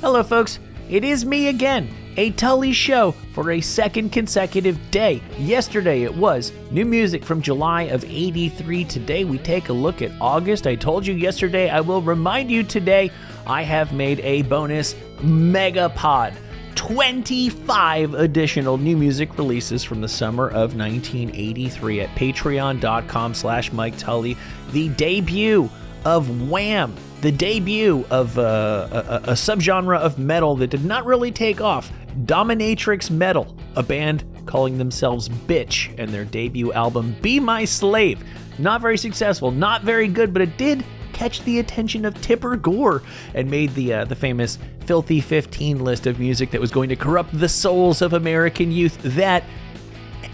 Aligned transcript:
Hello, 0.00 0.22
folks. 0.22 0.60
It 0.88 1.02
is 1.02 1.24
me 1.24 1.48
again, 1.48 1.88
a 2.16 2.30
Tully 2.30 2.72
show 2.72 3.10
for 3.32 3.50
a 3.50 3.60
second 3.60 4.12
consecutive 4.12 4.78
day. 4.92 5.20
Yesterday 5.36 6.04
it 6.04 6.14
was 6.14 6.52
new 6.70 6.84
music 6.84 7.24
from 7.24 7.42
July 7.42 7.82
of 7.82 8.04
83. 8.04 8.84
Today 8.84 9.24
we 9.24 9.38
take 9.38 9.70
a 9.70 9.72
look 9.72 10.00
at 10.00 10.12
August. 10.20 10.68
I 10.68 10.76
told 10.76 11.04
you 11.04 11.14
yesterday, 11.14 11.68
I 11.68 11.80
will 11.80 12.00
remind 12.00 12.48
you 12.48 12.62
today, 12.62 13.10
I 13.44 13.62
have 13.62 13.92
made 13.92 14.20
a 14.20 14.42
bonus 14.42 14.94
mega 15.20 15.88
pod. 15.88 16.32
25 16.76 18.14
additional 18.14 18.78
new 18.78 18.96
music 18.96 19.36
releases 19.36 19.82
from 19.82 20.00
the 20.00 20.08
summer 20.08 20.46
of 20.46 20.76
1983 20.76 22.02
at 22.02 22.08
patreon.com 22.10 23.34
slash 23.34 23.72
mike 23.72 23.98
tully 23.98 24.36
the 24.70 24.88
debut 24.90 25.68
of 26.04 26.48
wham 26.48 26.94
the 27.20 27.32
debut 27.32 28.04
of 28.10 28.38
uh, 28.38 28.88
a, 28.90 29.30
a, 29.30 29.32
subgenre 29.32 29.98
of 29.98 30.18
metal 30.18 30.54
that 30.56 30.68
did 30.68 30.84
not 30.84 31.04
really 31.04 31.32
take 31.32 31.60
off 31.60 31.90
dominatrix 32.24 33.10
metal 33.10 33.56
a 33.76 33.82
band 33.82 34.24
calling 34.46 34.78
themselves 34.78 35.28
bitch 35.28 35.94
and 35.98 36.10
their 36.10 36.24
debut 36.24 36.72
album 36.72 37.14
be 37.20 37.40
my 37.40 37.64
slave 37.64 38.22
not 38.58 38.80
very 38.80 38.96
successful 38.96 39.50
not 39.50 39.82
very 39.82 40.08
good 40.08 40.32
but 40.32 40.42
it 40.42 40.56
did 40.56 40.84
catch 41.18 41.42
the 41.42 41.58
attention 41.58 42.04
of 42.04 42.18
Tipper 42.20 42.54
Gore 42.54 43.02
and 43.34 43.50
made 43.50 43.74
the 43.74 43.92
uh, 43.92 44.04
the 44.04 44.14
famous 44.14 44.56
Filthy 44.86 45.20
15 45.20 45.82
list 45.82 46.06
of 46.06 46.20
music 46.20 46.52
that 46.52 46.60
was 46.60 46.70
going 46.70 46.88
to 46.88 46.96
corrupt 46.96 47.36
the 47.38 47.48
souls 47.48 48.00
of 48.02 48.12
American 48.12 48.70
youth. 48.70 48.98
That 49.02 49.42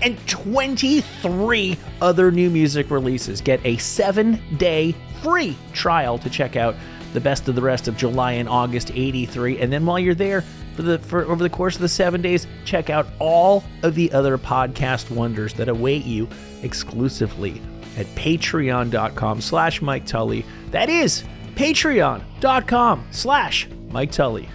and 0.02 0.18
23 0.28 1.78
other 2.02 2.30
new 2.30 2.51
music 2.51 2.90
releases. 2.90 3.40
Get 3.40 3.64
a 3.64 3.78
seven 3.78 4.40
day 4.59 4.95
free 5.24 5.56
trial 5.73 6.19
to 6.19 6.30
check 6.30 6.55
out 6.55 6.77
the 7.14 7.20
best 7.20 7.48
of 7.48 7.55
the 7.55 7.62
rest 7.62 7.88
of 7.88 7.96
July 7.96 8.32
and 8.32 8.48
August 8.48 8.91
83. 8.92 9.59
And 9.59 9.73
then 9.73 9.87
while 9.87 9.98
you're 9.98 10.15
there, 10.15 10.45
for 10.74 10.82
the 10.82 10.98
for 10.98 11.24
over 11.24 11.42
the 11.42 11.51
course 11.51 11.77
of 11.77 11.80
the 11.80 11.88
seven 11.88 12.21
days, 12.21 12.46
check 12.65 12.90
out 12.90 13.07
all 13.18 13.65
of 13.82 13.95
the 13.95 14.13
other 14.13 14.37
podcast 14.37 15.10
wonders 15.10 15.54
that 15.54 15.68
await 15.68 16.04
you 16.04 16.29
exclusively 16.63 17.63
at 17.96 18.07
patreon.com 18.16 19.40
slash 19.40 19.80
Mike 19.80 20.04
Tully. 20.04 20.45
That 20.73 20.88
is 20.88 21.24
patreon.com 21.54 23.07
slash 23.13 23.68
Mike 23.91 24.10
Tully. 24.10 24.48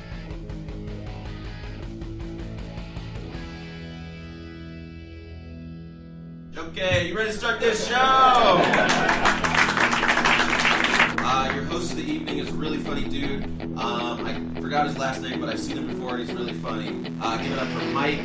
Okay, 6.58 7.08
you 7.08 7.18
ready 7.18 7.32
to 7.32 7.38
start 7.38 7.60
this 7.60 7.88
show? 7.88 9.26
Uh, 11.30 11.52
your 11.54 11.64
host 11.66 11.92
of 11.92 11.98
the 11.98 12.04
evening 12.04 12.40
is 12.40 12.50
a 12.50 12.54
really 12.54 12.80
funny 12.80 13.04
dude. 13.04 13.44
Um, 13.78 14.26
I 14.26 14.60
forgot 14.60 14.88
his 14.88 14.98
last 14.98 15.22
name, 15.22 15.40
but 15.40 15.48
I've 15.48 15.60
seen 15.60 15.78
him 15.78 15.86
before 15.88 16.16
and 16.16 16.28
he's 16.28 16.34
really 16.34 16.54
funny. 16.54 17.14
Uh, 17.22 17.38
give 17.38 17.52
it 17.52 17.60
up 17.60 17.68
for 17.68 17.86
Mike. 17.86 18.20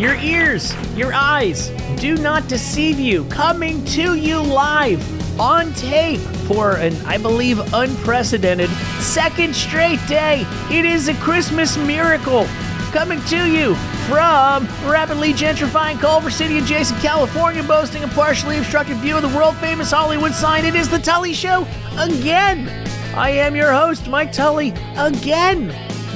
Your 0.00 0.16
ears, 0.16 0.74
your 0.96 1.12
eyes 1.14 1.68
do 2.00 2.16
not 2.16 2.48
deceive 2.48 2.98
you. 2.98 3.24
Coming 3.26 3.84
to 3.86 4.16
you 4.16 4.40
live 4.40 5.40
on 5.40 5.72
tape 5.74 6.20
for 6.48 6.76
an, 6.78 6.96
I 7.06 7.18
believe, 7.18 7.60
unprecedented 7.72 8.68
second 8.98 9.54
straight 9.54 10.00
day. 10.08 10.44
It 10.70 10.84
is 10.84 11.06
a 11.06 11.14
Christmas 11.14 11.76
miracle 11.76 12.46
coming 12.90 13.22
to 13.26 13.48
you 13.48 13.76
from 14.08 14.66
rapidly 14.90 15.32
gentrifying 15.32 15.98
Culver 16.00 16.30
City 16.30 16.58
adjacent 16.58 17.00
California, 17.00 17.62
boasting 17.62 18.02
a 18.02 18.08
partially 18.08 18.58
obstructed 18.58 18.96
view 18.96 19.16
of 19.16 19.22
the 19.22 19.36
world 19.36 19.56
famous 19.58 19.90
Hollywood 19.90 20.32
sign. 20.32 20.64
It 20.64 20.74
is 20.74 20.88
The 20.88 20.98
Tully 20.98 21.32
Show 21.32 21.66
again. 21.96 22.68
I 23.14 23.30
am 23.30 23.54
your 23.54 23.72
host, 23.72 24.08
Mike 24.08 24.32
Tully, 24.32 24.70
again. 24.96 25.68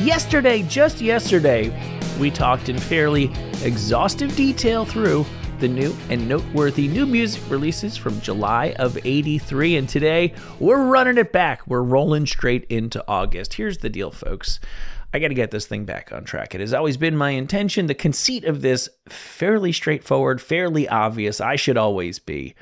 Yesterday, 0.04 0.62
just 0.62 1.00
yesterday, 1.00 1.70
we 2.18 2.30
talked 2.30 2.68
in 2.68 2.78
fairly 2.78 3.30
exhaustive 3.62 4.34
detail 4.34 4.84
through 4.84 5.24
the 5.60 5.68
new 5.68 5.96
and 6.10 6.28
noteworthy 6.28 6.88
new 6.88 7.06
music 7.06 7.42
releases 7.48 7.96
from 7.96 8.20
July 8.20 8.74
of 8.78 8.98
83. 9.04 9.76
And 9.76 9.88
today, 9.88 10.34
we're 10.58 10.84
running 10.84 11.18
it 11.18 11.32
back. 11.32 11.66
We're 11.66 11.82
rolling 11.82 12.26
straight 12.26 12.64
into 12.64 13.04
August. 13.06 13.54
Here's 13.54 13.78
the 13.78 13.88
deal, 13.88 14.10
folks. 14.10 14.60
I 15.16 15.18
got 15.18 15.28
to 15.28 15.34
get 15.34 15.50
this 15.50 15.66
thing 15.66 15.86
back 15.86 16.12
on 16.12 16.24
track. 16.24 16.54
It 16.54 16.60
has 16.60 16.74
always 16.74 16.98
been 16.98 17.16
my 17.16 17.30
intention. 17.30 17.86
The 17.86 17.94
conceit 17.94 18.44
of 18.44 18.60
this 18.60 18.86
fairly 19.08 19.72
straightforward, 19.72 20.42
fairly 20.42 20.86
obvious. 20.86 21.40
I 21.40 21.56
should 21.56 21.78
always 21.78 22.18
be 22.18 22.54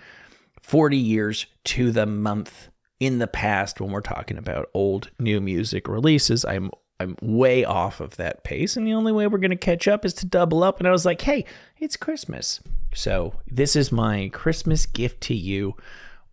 40 0.63 0.97
years 0.97 1.47
to 1.65 1.91
the 1.91 2.07
month 2.07 2.69
in 3.01 3.19
the 3.19 3.27
past 3.27 3.81
when 3.81 3.91
we're 3.91 4.03
talking 4.03 4.39
about 4.39 4.71
old 4.73 5.11
new 5.19 5.41
music 5.41 5.89
releases. 5.89 6.45
I'm 6.45 6.71
I'm 7.01 7.17
way 7.21 7.65
off 7.65 7.99
of 7.99 8.19
that 8.19 8.45
pace, 8.45 8.77
and 8.77 8.87
the 8.87 8.95
only 8.95 9.11
way 9.11 9.27
we're 9.27 9.39
going 9.39 9.51
to 9.51 9.57
catch 9.57 9.89
up 9.89 10.05
is 10.05 10.15
to 10.15 10.27
double 10.27 10.63
up. 10.63 10.79
And 10.79 10.87
I 10.87 10.93
was 10.93 11.05
like, 11.05 11.23
hey, 11.23 11.45
it's 11.81 11.97
Christmas. 11.97 12.61
So 12.95 13.35
this 13.51 13.75
is 13.75 13.91
my 13.91 14.31
Christmas 14.33 14.87
gift 14.87 15.21
to 15.23 15.35
you. 15.35 15.75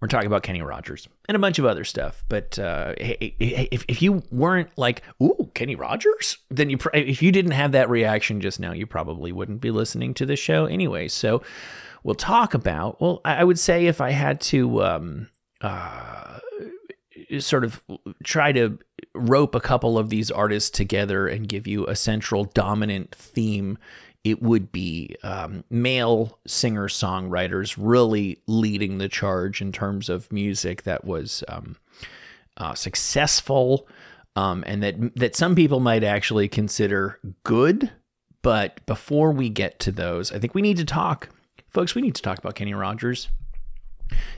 We're 0.01 0.07
talking 0.07 0.27
about 0.27 0.41
Kenny 0.41 0.63
Rogers 0.63 1.07
and 1.27 1.35
a 1.35 1.39
bunch 1.39 1.59
of 1.59 1.65
other 1.65 1.83
stuff. 1.83 2.23
But 2.27 2.57
uh, 2.57 2.95
if, 2.97 3.85
if 3.87 4.01
you 4.01 4.23
weren't 4.31 4.69
like, 4.75 5.03
ooh, 5.21 5.51
Kenny 5.53 5.75
Rogers, 5.75 6.39
then 6.49 6.71
you 6.71 6.79
if 6.91 7.21
you 7.21 7.31
didn't 7.31 7.51
have 7.51 7.71
that 7.73 7.87
reaction 7.87 8.41
just 8.41 8.59
now, 8.59 8.71
you 8.71 8.87
probably 8.87 9.31
wouldn't 9.31 9.61
be 9.61 9.69
listening 9.69 10.15
to 10.15 10.25
the 10.25 10.35
show 10.35 10.65
anyway. 10.65 11.07
So 11.07 11.43
we'll 12.03 12.15
talk 12.15 12.55
about. 12.55 12.99
Well, 12.99 13.21
I 13.23 13.43
would 13.43 13.59
say 13.59 13.85
if 13.85 14.01
I 14.01 14.09
had 14.09 14.41
to 14.41 14.83
um, 14.83 15.29
uh, 15.61 16.39
sort 17.37 17.63
of 17.63 17.83
try 18.23 18.51
to 18.53 18.79
rope 19.13 19.53
a 19.53 19.59
couple 19.59 19.99
of 19.99 20.09
these 20.09 20.31
artists 20.31 20.71
together 20.71 21.27
and 21.27 21.47
give 21.47 21.67
you 21.67 21.85
a 21.85 21.95
central 21.95 22.45
dominant 22.45 23.13
theme, 23.13 23.77
it 24.23 24.41
would 24.41 24.71
be 24.71 25.15
um, 25.23 25.63
male 25.69 26.37
singer 26.45 26.87
songwriters 26.87 27.75
really 27.77 28.39
leading 28.47 28.97
the 28.97 29.09
charge 29.09 29.61
in 29.61 29.71
terms 29.71 30.09
of 30.09 30.31
music 30.31 30.83
that 30.83 31.05
was 31.05 31.43
um, 31.47 31.75
uh, 32.57 32.73
successful 32.75 33.87
um, 34.35 34.63
and 34.67 34.83
that 34.83 35.15
that 35.15 35.35
some 35.35 35.55
people 35.55 35.79
might 35.79 36.03
actually 36.03 36.47
consider 36.47 37.19
good. 37.43 37.91
But 38.43 38.83
before 38.85 39.31
we 39.31 39.49
get 39.49 39.79
to 39.81 39.91
those, 39.91 40.31
I 40.31 40.39
think 40.39 40.55
we 40.55 40.61
need 40.61 40.77
to 40.77 40.85
talk, 40.85 41.29
folks. 41.69 41.93
We 41.93 42.01
need 42.01 42.15
to 42.15 42.21
talk 42.21 42.39
about 42.39 42.55
Kenny 42.55 42.73
Rogers. 42.73 43.29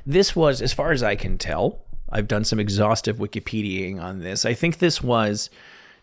This 0.06 0.36
was, 0.36 0.62
as 0.62 0.74
far 0.74 0.92
as 0.92 1.02
I 1.02 1.16
can 1.16 1.38
tell, 1.38 1.86
I've 2.10 2.28
done 2.28 2.44
some 2.44 2.60
exhaustive 2.60 3.18
Wikipediaing 3.18 4.02
on 4.02 4.20
this. 4.20 4.46
I 4.46 4.54
think 4.54 4.78
this 4.78 5.02
was 5.02 5.50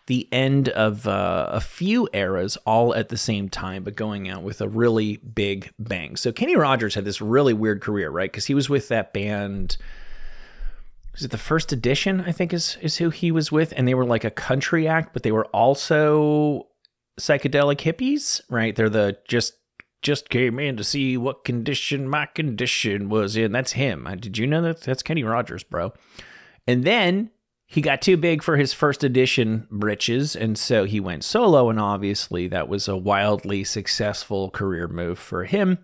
the 0.07 0.27
end 0.31 0.69
of 0.69 1.07
uh, 1.07 1.47
a 1.51 1.61
few 1.61 2.07
eras 2.13 2.57
all 2.65 2.93
at 2.95 3.09
the 3.09 3.17
same 3.17 3.49
time, 3.49 3.83
but 3.83 3.95
going 3.95 4.29
out 4.29 4.43
with 4.43 4.61
a 4.61 4.67
really 4.67 5.17
big 5.17 5.71
bang. 5.79 6.15
So 6.15 6.31
Kenny 6.31 6.55
Rogers 6.55 6.95
had 6.95 7.05
this 7.05 7.21
really 7.21 7.53
weird 7.53 7.81
career, 7.81 8.09
right? 8.09 8.31
Because 8.31 8.45
he 8.45 8.53
was 8.53 8.69
with 8.69 8.87
that 8.89 9.13
band. 9.13 9.77
Was 11.13 11.23
it 11.23 11.31
the 11.31 11.37
first 11.37 11.71
edition? 11.71 12.21
I 12.21 12.31
think 12.31 12.53
is 12.53 12.77
is 12.81 12.97
who 12.97 13.09
he 13.09 13.31
was 13.31 13.51
with, 13.51 13.73
and 13.75 13.87
they 13.87 13.93
were 13.93 14.05
like 14.05 14.23
a 14.23 14.31
country 14.31 14.87
act, 14.87 15.13
but 15.13 15.23
they 15.23 15.31
were 15.31 15.45
also 15.47 16.67
psychedelic 17.19 17.77
hippies, 17.77 18.41
right? 18.49 18.75
They're 18.75 18.89
the 18.89 19.17
just 19.27 19.53
just 20.01 20.29
came 20.29 20.57
in 20.57 20.77
to 20.77 20.83
see 20.83 21.15
what 21.15 21.43
condition 21.43 22.07
my 22.07 22.25
condition 22.25 23.09
was 23.09 23.37
in. 23.37 23.51
That's 23.51 23.73
him. 23.73 24.07
Did 24.19 24.37
you 24.37 24.47
know 24.47 24.61
that? 24.63 24.81
That's 24.81 25.03
Kenny 25.03 25.23
Rogers, 25.23 25.63
bro. 25.63 25.93
And 26.67 26.83
then 26.83 27.29
he 27.71 27.79
got 27.79 28.01
too 28.01 28.17
big 28.17 28.43
for 28.43 28.57
his 28.57 28.73
first 28.73 29.01
edition 29.01 29.65
britches, 29.71 30.35
and 30.35 30.57
so 30.57 30.83
he 30.83 30.99
went 30.99 31.23
solo. 31.23 31.69
And 31.69 31.79
obviously, 31.79 32.49
that 32.49 32.67
was 32.67 32.89
a 32.89 32.97
wildly 32.97 33.63
successful 33.63 34.49
career 34.49 34.89
move 34.89 35.17
for 35.17 35.45
him. 35.45 35.77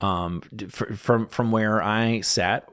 Um, 0.00 0.42
from 0.70 1.26
from 1.26 1.50
where 1.50 1.82
I 1.82 2.20
sat, 2.20 2.68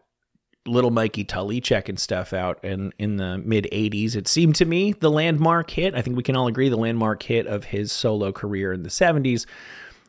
little 0.68 0.92
Mikey 0.92 1.24
Tully 1.24 1.60
checking 1.60 1.98
stuff 1.98 2.34
out 2.34 2.64
in 2.64 2.94
in 3.00 3.18
the 3.18 3.40
mid 3.40 3.68
'80s. 3.72 4.16
It 4.16 4.28
seemed 4.28 4.54
to 4.58 4.66
me 4.66 4.92
the 4.94 5.10
landmark 5.10 5.72
hit. 5.72 5.96
I 5.96 6.04
think 6.04 6.16
we 6.16 6.22
can 6.22 6.36
all 6.36 6.46
agree 6.46 6.70
the 6.70 6.78
landmark 6.78 7.24
hit 7.24 7.48
of 7.48 7.64
his 7.64 7.92
solo 7.92 8.32
career 8.32 8.74
in 8.74 8.84
the 8.84 8.90
'70s 8.90 9.48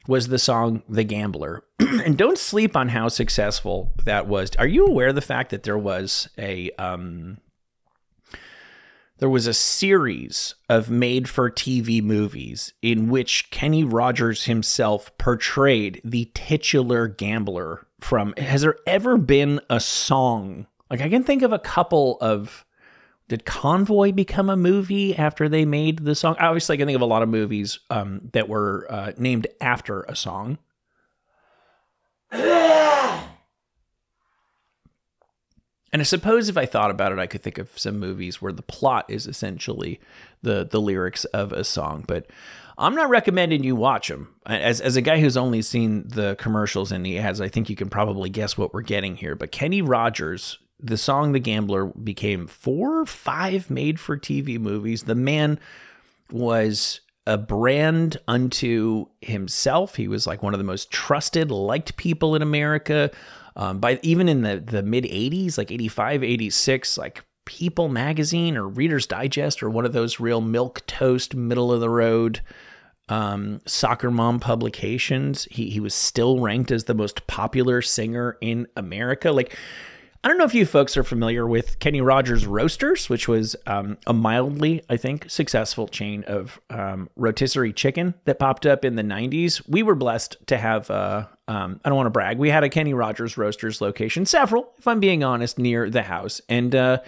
was 0.06 0.28
the 0.28 0.38
song 0.38 0.82
The 0.90 1.04
Gambler. 1.04 1.64
and 1.78 2.18
don't 2.18 2.36
sleep 2.36 2.76
on 2.76 2.90
how 2.90 3.08
successful 3.08 3.92
that 4.04 4.26
was. 4.26 4.50
Are 4.58 4.66
you 4.66 4.84
aware 4.86 5.08
of 5.08 5.14
the 5.14 5.22
fact 5.22 5.52
that 5.52 5.62
there 5.62 5.78
was 5.78 6.28
a 6.36 6.70
um, 6.72 7.38
there 9.22 9.30
was 9.30 9.46
a 9.46 9.54
series 9.54 10.56
of 10.68 10.90
made 10.90 11.28
for 11.28 11.48
TV 11.48 12.02
movies 12.02 12.72
in 12.82 13.08
which 13.08 13.52
Kenny 13.52 13.84
Rogers 13.84 14.46
himself 14.46 15.16
portrayed 15.16 16.00
the 16.02 16.28
titular 16.34 17.06
gambler 17.06 17.86
from 18.00 18.34
has 18.36 18.62
there 18.62 18.74
ever 18.84 19.16
been 19.16 19.60
a 19.70 19.78
song 19.78 20.66
like 20.90 21.00
I 21.00 21.08
can 21.08 21.22
think 21.22 21.42
of 21.42 21.52
a 21.52 21.60
couple 21.60 22.18
of 22.20 22.64
did 23.28 23.44
Convoy 23.44 24.10
become 24.10 24.50
a 24.50 24.56
movie 24.56 25.16
after 25.16 25.48
they 25.48 25.64
made 25.64 26.00
the 26.00 26.16
song? 26.16 26.34
Obviously, 26.40 26.74
I 26.74 26.76
can 26.78 26.86
think 26.86 26.96
of 26.96 27.02
a 27.02 27.06
lot 27.06 27.22
of 27.22 27.28
movies 27.28 27.78
um, 27.90 28.28
that 28.32 28.48
were 28.48 28.88
uh, 28.90 29.12
named 29.16 29.46
after 29.60 30.02
a 30.02 30.16
song. 30.16 30.58
And 35.92 36.00
I 36.00 36.04
suppose 36.04 36.48
if 36.48 36.56
I 36.56 36.64
thought 36.64 36.90
about 36.90 37.12
it, 37.12 37.18
I 37.18 37.26
could 37.26 37.42
think 37.42 37.58
of 37.58 37.78
some 37.78 37.98
movies 37.98 38.40
where 38.40 38.52
the 38.52 38.62
plot 38.62 39.04
is 39.08 39.26
essentially 39.26 40.00
the 40.42 40.66
the 40.68 40.80
lyrics 40.80 41.24
of 41.26 41.52
a 41.52 41.64
song. 41.64 42.04
But 42.08 42.26
I'm 42.78 42.94
not 42.94 43.10
recommending 43.10 43.62
you 43.62 43.76
watch 43.76 44.08
them. 44.08 44.34
As 44.46 44.80
as 44.80 44.96
a 44.96 45.02
guy 45.02 45.20
who's 45.20 45.36
only 45.36 45.60
seen 45.60 46.08
the 46.08 46.34
commercials 46.36 46.92
and 46.92 47.04
he 47.04 47.16
has, 47.16 47.40
I 47.40 47.48
think 47.48 47.68
you 47.68 47.76
can 47.76 47.90
probably 47.90 48.30
guess 48.30 48.56
what 48.56 48.72
we're 48.72 48.82
getting 48.82 49.16
here. 49.16 49.34
But 49.34 49.52
Kenny 49.52 49.82
Rogers, 49.82 50.58
the 50.80 50.96
song 50.96 51.32
"The 51.32 51.40
Gambler" 51.40 51.86
became 51.86 52.46
four, 52.46 53.00
or 53.00 53.06
five 53.06 53.68
made 53.70 54.00
for 54.00 54.16
TV 54.16 54.58
movies. 54.58 55.02
The 55.02 55.14
man 55.14 55.60
was 56.30 57.00
a 57.26 57.38
brand 57.38 58.16
unto 58.26 59.06
himself. 59.20 59.96
He 59.96 60.08
was 60.08 60.26
like 60.26 60.42
one 60.42 60.54
of 60.54 60.58
the 60.58 60.64
most 60.64 60.90
trusted, 60.90 61.50
liked 61.50 61.96
people 61.96 62.34
in 62.34 62.42
America. 62.42 63.10
Um, 63.56 63.78
by 63.78 63.98
even 64.02 64.28
in 64.28 64.42
the 64.42 64.58
the 64.58 64.82
mid 64.82 65.04
80s, 65.04 65.58
like 65.58 65.70
85, 65.70 66.24
86, 66.24 66.98
like 66.98 67.24
People 67.44 67.88
magazine 67.88 68.56
or 68.56 68.68
Reader's 68.68 69.06
Digest 69.06 69.62
or 69.62 69.70
one 69.70 69.84
of 69.84 69.92
those 69.92 70.20
real 70.20 70.40
milk 70.40 70.86
toast, 70.86 71.34
middle 71.34 71.72
of 71.72 71.80
the 71.80 71.90
road 71.90 72.40
um, 73.08 73.60
soccer 73.66 74.10
mom 74.10 74.40
publications. 74.40 75.46
He 75.50 75.68
he 75.68 75.80
was 75.80 75.94
still 75.94 76.40
ranked 76.40 76.70
as 76.70 76.84
the 76.84 76.94
most 76.94 77.26
popular 77.26 77.82
singer 77.82 78.38
in 78.40 78.68
America. 78.76 79.32
Like 79.32 79.56
I 80.24 80.28
don't 80.28 80.38
know 80.38 80.44
if 80.44 80.54
you 80.54 80.64
folks 80.66 80.96
are 80.96 81.02
familiar 81.02 81.48
with 81.48 81.80
Kenny 81.80 82.00
Rogers 82.00 82.46
Roasters, 82.46 83.08
which 83.08 83.26
was 83.26 83.56
um, 83.66 83.98
a 84.06 84.12
mildly, 84.12 84.80
I 84.88 84.96
think, 84.96 85.28
successful 85.28 85.88
chain 85.88 86.22
of 86.28 86.60
um, 86.70 87.10
rotisserie 87.16 87.72
chicken 87.72 88.14
that 88.24 88.38
popped 88.38 88.64
up 88.64 88.84
in 88.84 88.94
the 88.94 89.02
90s. 89.02 89.68
We 89.68 89.82
were 89.82 89.96
blessed 89.96 90.36
to 90.46 90.58
have, 90.58 90.88
uh, 90.92 91.26
um, 91.48 91.80
I 91.84 91.88
don't 91.88 91.96
want 91.96 92.06
to 92.06 92.10
brag, 92.10 92.38
we 92.38 92.50
had 92.50 92.62
a 92.62 92.68
Kenny 92.68 92.94
Rogers 92.94 93.36
Roasters 93.36 93.80
location, 93.80 94.24
several, 94.24 94.72
if 94.78 94.86
I'm 94.86 95.00
being 95.00 95.24
honest, 95.24 95.58
near 95.58 95.90
the 95.90 96.02
house. 96.02 96.40
And 96.48 96.72
uh, 96.72 96.98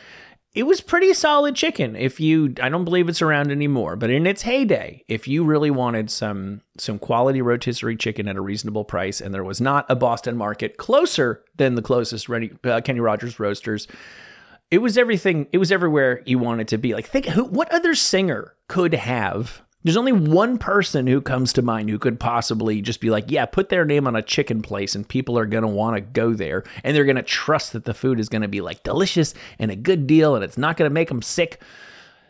it 0.54 0.64
was 0.64 0.80
pretty 0.80 1.12
solid 1.12 1.54
chicken 1.54 1.96
if 1.96 2.20
you 2.20 2.54
i 2.62 2.68
don't 2.68 2.84
believe 2.84 3.08
it's 3.08 3.22
around 3.22 3.50
anymore 3.50 3.96
but 3.96 4.10
in 4.10 4.26
its 4.26 4.42
heyday 4.42 5.02
if 5.08 5.26
you 5.28 5.44
really 5.44 5.70
wanted 5.70 6.10
some 6.10 6.60
some 6.78 6.98
quality 6.98 7.42
rotisserie 7.42 7.96
chicken 7.96 8.28
at 8.28 8.36
a 8.36 8.40
reasonable 8.40 8.84
price 8.84 9.20
and 9.20 9.34
there 9.34 9.44
was 9.44 9.60
not 9.60 9.84
a 9.88 9.96
boston 9.96 10.36
market 10.36 10.76
closer 10.76 11.44
than 11.56 11.74
the 11.74 11.82
closest 11.82 12.28
uh, 12.30 12.80
kenny 12.80 13.00
rogers 13.00 13.38
roasters 13.38 13.88
it 14.70 14.78
was 14.78 14.98
everything 14.98 15.46
it 15.52 15.58
was 15.58 15.70
everywhere 15.70 16.22
you 16.26 16.38
wanted 16.38 16.68
to 16.68 16.78
be. 16.78 16.94
Like 16.94 17.06
think 17.06 17.26
who 17.26 17.44
what 17.44 17.72
other 17.72 17.94
singer 17.94 18.54
could 18.68 18.94
have 18.94 19.62
there's 19.84 19.98
only 19.98 20.12
one 20.12 20.56
person 20.56 21.06
who 21.06 21.20
comes 21.20 21.52
to 21.52 21.62
mind 21.62 21.90
who 21.90 21.98
could 21.98 22.18
possibly 22.18 22.80
just 22.80 23.00
be 23.00 23.10
like, 23.10 23.26
yeah, 23.28 23.44
put 23.44 23.68
their 23.68 23.84
name 23.84 24.06
on 24.06 24.16
a 24.16 24.22
chicken 24.22 24.62
place 24.62 24.94
and 24.94 25.06
people 25.06 25.38
are 25.38 25.44
going 25.44 25.62
to 25.62 25.68
want 25.68 25.94
to 25.94 26.00
go 26.00 26.32
there 26.32 26.64
and 26.82 26.96
they're 26.96 27.04
going 27.04 27.16
to 27.16 27.22
trust 27.22 27.74
that 27.74 27.84
the 27.84 27.92
food 27.92 28.18
is 28.18 28.30
going 28.30 28.42
to 28.42 28.48
be 28.48 28.62
like 28.62 28.82
delicious 28.82 29.34
and 29.58 29.70
a 29.70 29.76
good 29.76 30.06
deal 30.06 30.34
and 30.34 30.42
it's 30.42 30.56
not 30.56 30.78
going 30.78 30.88
to 30.88 30.94
make 30.94 31.08
them 31.08 31.20
sick. 31.20 31.60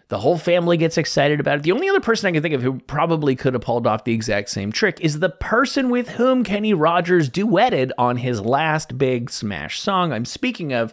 The 0.08 0.18
whole 0.18 0.36
family 0.36 0.76
gets 0.76 0.98
excited 0.98 1.38
about 1.38 1.58
it. 1.58 1.62
The 1.62 1.72
only 1.72 1.88
other 1.88 2.00
person 2.00 2.26
I 2.26 2.32
can 2.32 2.42
think 2.42 2.54
of 2.54 2.62
who 2.62 2.80
probably 2.80 3.36
could 3.36 3.54
have 3.54 3.62
pulled 3.62 3.86
off 3.86 4.04
the 4.04 4.12
exact 4.12 4.50
same 4.50 4.72
trick 4.72 4.98
is 5.00 5.20
the 5.20 5.30
person 5.30 5.90
with 5.90 6.10
whom 6.10 6.42
Kenny 6.42 6.74
Rogers 6.74 7.30
duetted 7.30 7.92
on 7.96 8.16
his 8.16 8.40
last 8.40 8.98
big 8.98 9.30
smash 9.30 9.80
song. 9.80 10.12
I'm 10.12 10.24
speaking 10.24 10.72
of 10.72 10.92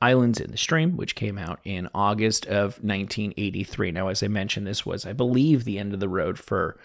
Islands 0.00 0.40
in 0.40 0.50
the 0.50 0.56
Stream, 0.56 0.96
which 0.96 1.14
came 1.14 1.38
out 1.38 1.60
in 1.64 1.88
August 1.94 2.46
of 2.46 2.82
1983. 2.82 3.90
Now, 3.92 4.08
as 4.08 4.22
I 4.22 4.28
mentioned, 4.28 4.66
this 4.66 4.86
was, 4.86 5.04
I 5.04 5.12
believe, 5.12 5.64
the 5.64 5.78
end 5.78 5.92
of 5.92 6.00
the 6.00 6.08
road 6.08 6.38
for, 6.38 6.78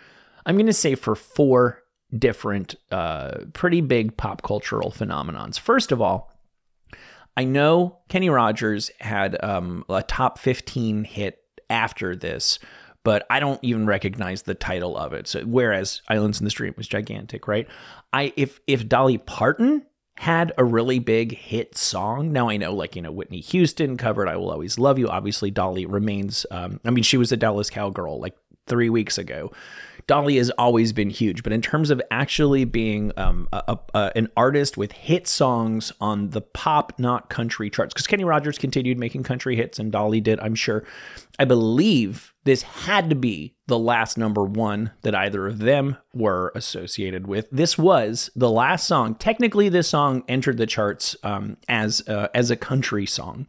I'm 0.46 0.56
going 0.56 0.66
to 0.66 0.74
say, 0.74 0.96
for 0.96 1.16
four 1.16 1.84
different, 2.18 2.76
uh, 2.92 3.40
pretty 3.54 3.82
big 3.82 4.18
pop 4.18 4.42
cultural 4.42 4.92
phenomenons. 4.92 5.60
First 5.60 5.92
of 5.92 6.02
all, 6.02 6.32
I 7.38 7.44
know 7.44 8.00
Kenny 8.10 8.30
Rogers 8.30 8.92
had 9.00 9.42
um, 9.44 9.84
a 9.90 10.04
top 10.04 10.40
15 10.40 11.04
hit 11.04 11.40
after 11.70 12.16
this, 12.16 12.60
but 13.04 13.26
I 13.30 13.40
don't 13.40 13.60
even 13.64 13.86
recognize 13.86 14.42
the 14.42 14.56
title 14.56 14.98
of 14.98 15.14
it. 15.14 15.28
So 15.28 15.42
whereas 15.42 16.02
Islands 16.10 16.40
in 16.40 16.46
the 16.46 16.50
Stream 16.50 16.74
was 16.78 16.88
gigantic, 16.88 17.48
right? 17.48 17.68
I 18.14 18.34
if 18.36 18.60
if 18.68 18.88
Dolly 18.88 19.18
Parton 19.18 19.86
had 20.18 20.54
a 20.58 20.64
really 20.64 21.00
big 21.00 21.36
hit 21.36 21.78
song. 21.78 22.32
Now 22.32 22.50
I 22.50 22.58
know, 22.58 22.74
like, 22.74 22.96
you 22.96 23.02
know, 23.02 23.12
Whitney 23.12 23.42
Houston 23.42 23.98
covered 23.98 24.30
I 24.30 24.38
Will 24.38 24.52
Always 24.52 24.80
Love 24.80 24.98
You. 24.98 25.10
Obviously, 25.10 25.52
Dolly 25.52 25.86
remains, 25.86 26.46
um, 26.52 26.80
I 26.86 26.92
mean, 26.92 27.04
she 27.04 27.18
was 27.18 27.32
a 27.32 27.38
Dallas 27.38 27.70
Cowgirl 27.70 28.20
like 28.20 28.36
three 28.68 28.90
weeks 28.90 29.18
ago. 29.18 29.52
Dolly 30.08 30.38
has 30.38 30.52
always 30.52 30.94
been 30.94 31.10
huge, 31.10 31.42
but 31.42 31.52
in 31.52 31.62
terms 31.62 31.90
of 31.90 32.00
actually 32.12 32.64
being 32.64 33.12
um, 33.18 33.50
a, 33.52 33.78
a, 33.96 34.12
an 34.16 34.30
artist 34.38 34.78
with 34.78 34.92
hit 34.92 35.28
songs 35.28 35.92
on 36.00 36.30
the 36.30 36.42
pop, 36.42 36.94
not 37.00 37.30
country 37.30 37.72
charts, 37.72 37.92
because 37.94 38.06
Kenny 38.06 38.24
Rogers 38.24 38.60
continued 38.60 39.00
making 39.00 39.24
country 39.24 39.56
hits 39.56 39.80
and 39.80 39.92
Dolly 39.92 40.22
did, 40.22 40.40
I'm 40.40 40.54
sure. 40.54 40.86
I 41.40 41.46
believe 41.46 42.35
this 42.46 42.62
had 42.62 43.10
to 43.10 43.16
be 43.16 43.56
the 43.68 43.78
last 43.78 44.18
number 44.18 44.44
one 44.44 44.92
that 45.02 45.16
either 45.16 45.48
of 45.48 45.60
them 45.60 45.98
were 46.14 46.52
associated 46.56 47.28
with. 47.28 47.48
This 47.52 47.78
was 47.78 48.30
the 48.36 48.52
last 48.52 48.88
song. 48.88 49.16
Technically, 49.16 49.68
this 49.68 49.90
song 49.90 50.24
entered 50.28 50.58
the 50.58 50.68
charts 50.68 51.16
um, 51.24 51.58
as 51.68 52.08
uh, 52.08 52.30
as 52.34 52.52
a 52.52 52.56
country 52.56 53.06
song, 53.06 53.48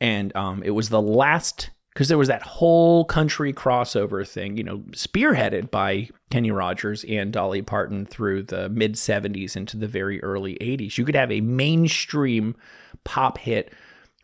and 0.00 0.34
um, 0.36 0.62
it 0.62 0.70
was 0.70 0.88
the 0.88 1.02
last 1.02 1.70
because 1.92 2.08
there 2.08 2.18
was 2.18 2.28
that 2.28 2.42
whole 2.42 3.04
country 3.04 3.52
crossover 3.52 4.26
thing, 4.26 4.56
you 4.56 4.62
know, 4.62 4.78
spearheaded 4.92 5.70
by 5.72 6.08
Kenny 6.30 6.52
Rogers 6.52 7.04
and 7.08 7.32
Dolly 7.32 7.62
Parton 7.62 8.06
through 8.06 8.44
the 8.44 8.68
mid 8.68 8.94
70s 8.94 9.56
into 9.56 9.76
the 9.76 9.88
very 9.88 10.22
early 10.22 10.54
80s. 10.60 10.96
You 10.96 11.04
could 11.04 11.16
have 11.16 11.32
a 11.32 11.40
mainstream 11.40 12.54
pop 13.02 13.38
hit 13.38 13.72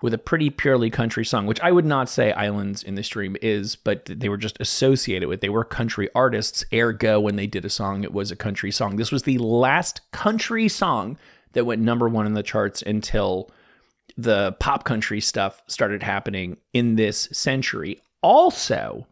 with 0.03 0.13
a 0.13 0.19
pretty 0.19 0.51
purely 0.51 0.91
country 0.91 1.25
song, 1.25 1.47
which 1.47 1.61
I 1.61 1.73
would 1.73 1.87
not 1.87 2.09
say 2.09 2.33
Islands 2.33 2.83
in 2.83 2.97
the 2.97 3.03
Stream 3.03 3.37
is, 3.41 3.77
but 3.77 4.05
they 4.07 4.29
were 4.29 4.37
just 4.37 4.61
associated 4.61 5.29
with. 5.29 5.41
They 5.41 5.49
were 5.49 5.65
country 5.65 6.09
artists, 6.15 6.65
ergo, 6.73 7.19
when 7.19 7.37
they 7.37 7.47
did 7.47 7.65
a 7.65 7.71
song, 7.71 8.05
it 8.05 8.13
was 8.13 8.31
a 8.31 8.37
country 8.37 8.71
song. 8.71 8.97
This 8.97 9.13
was 9.13 9.23
the 9.23 9.39
last 9.39 10.01
country 10.13 10.69
song 10.69 11.17
that 11.53 11.65
went 11.65 11.81
number 11.81 12.09
one 12.09 12.27
in 12.27 12.35
the 12.35 12.43
charts 12.43 12.83
until 12.83 13.51
the 14.19 14.53
pop 14.61 14.85
country 14.85 15.21
stuff 15.21 15.63
started 15.67 16.03
happening 16.03 16.59
in 16.75 16.97
this 16.97 17.29
century. 17.33 18.01
Also, 18.23 19.07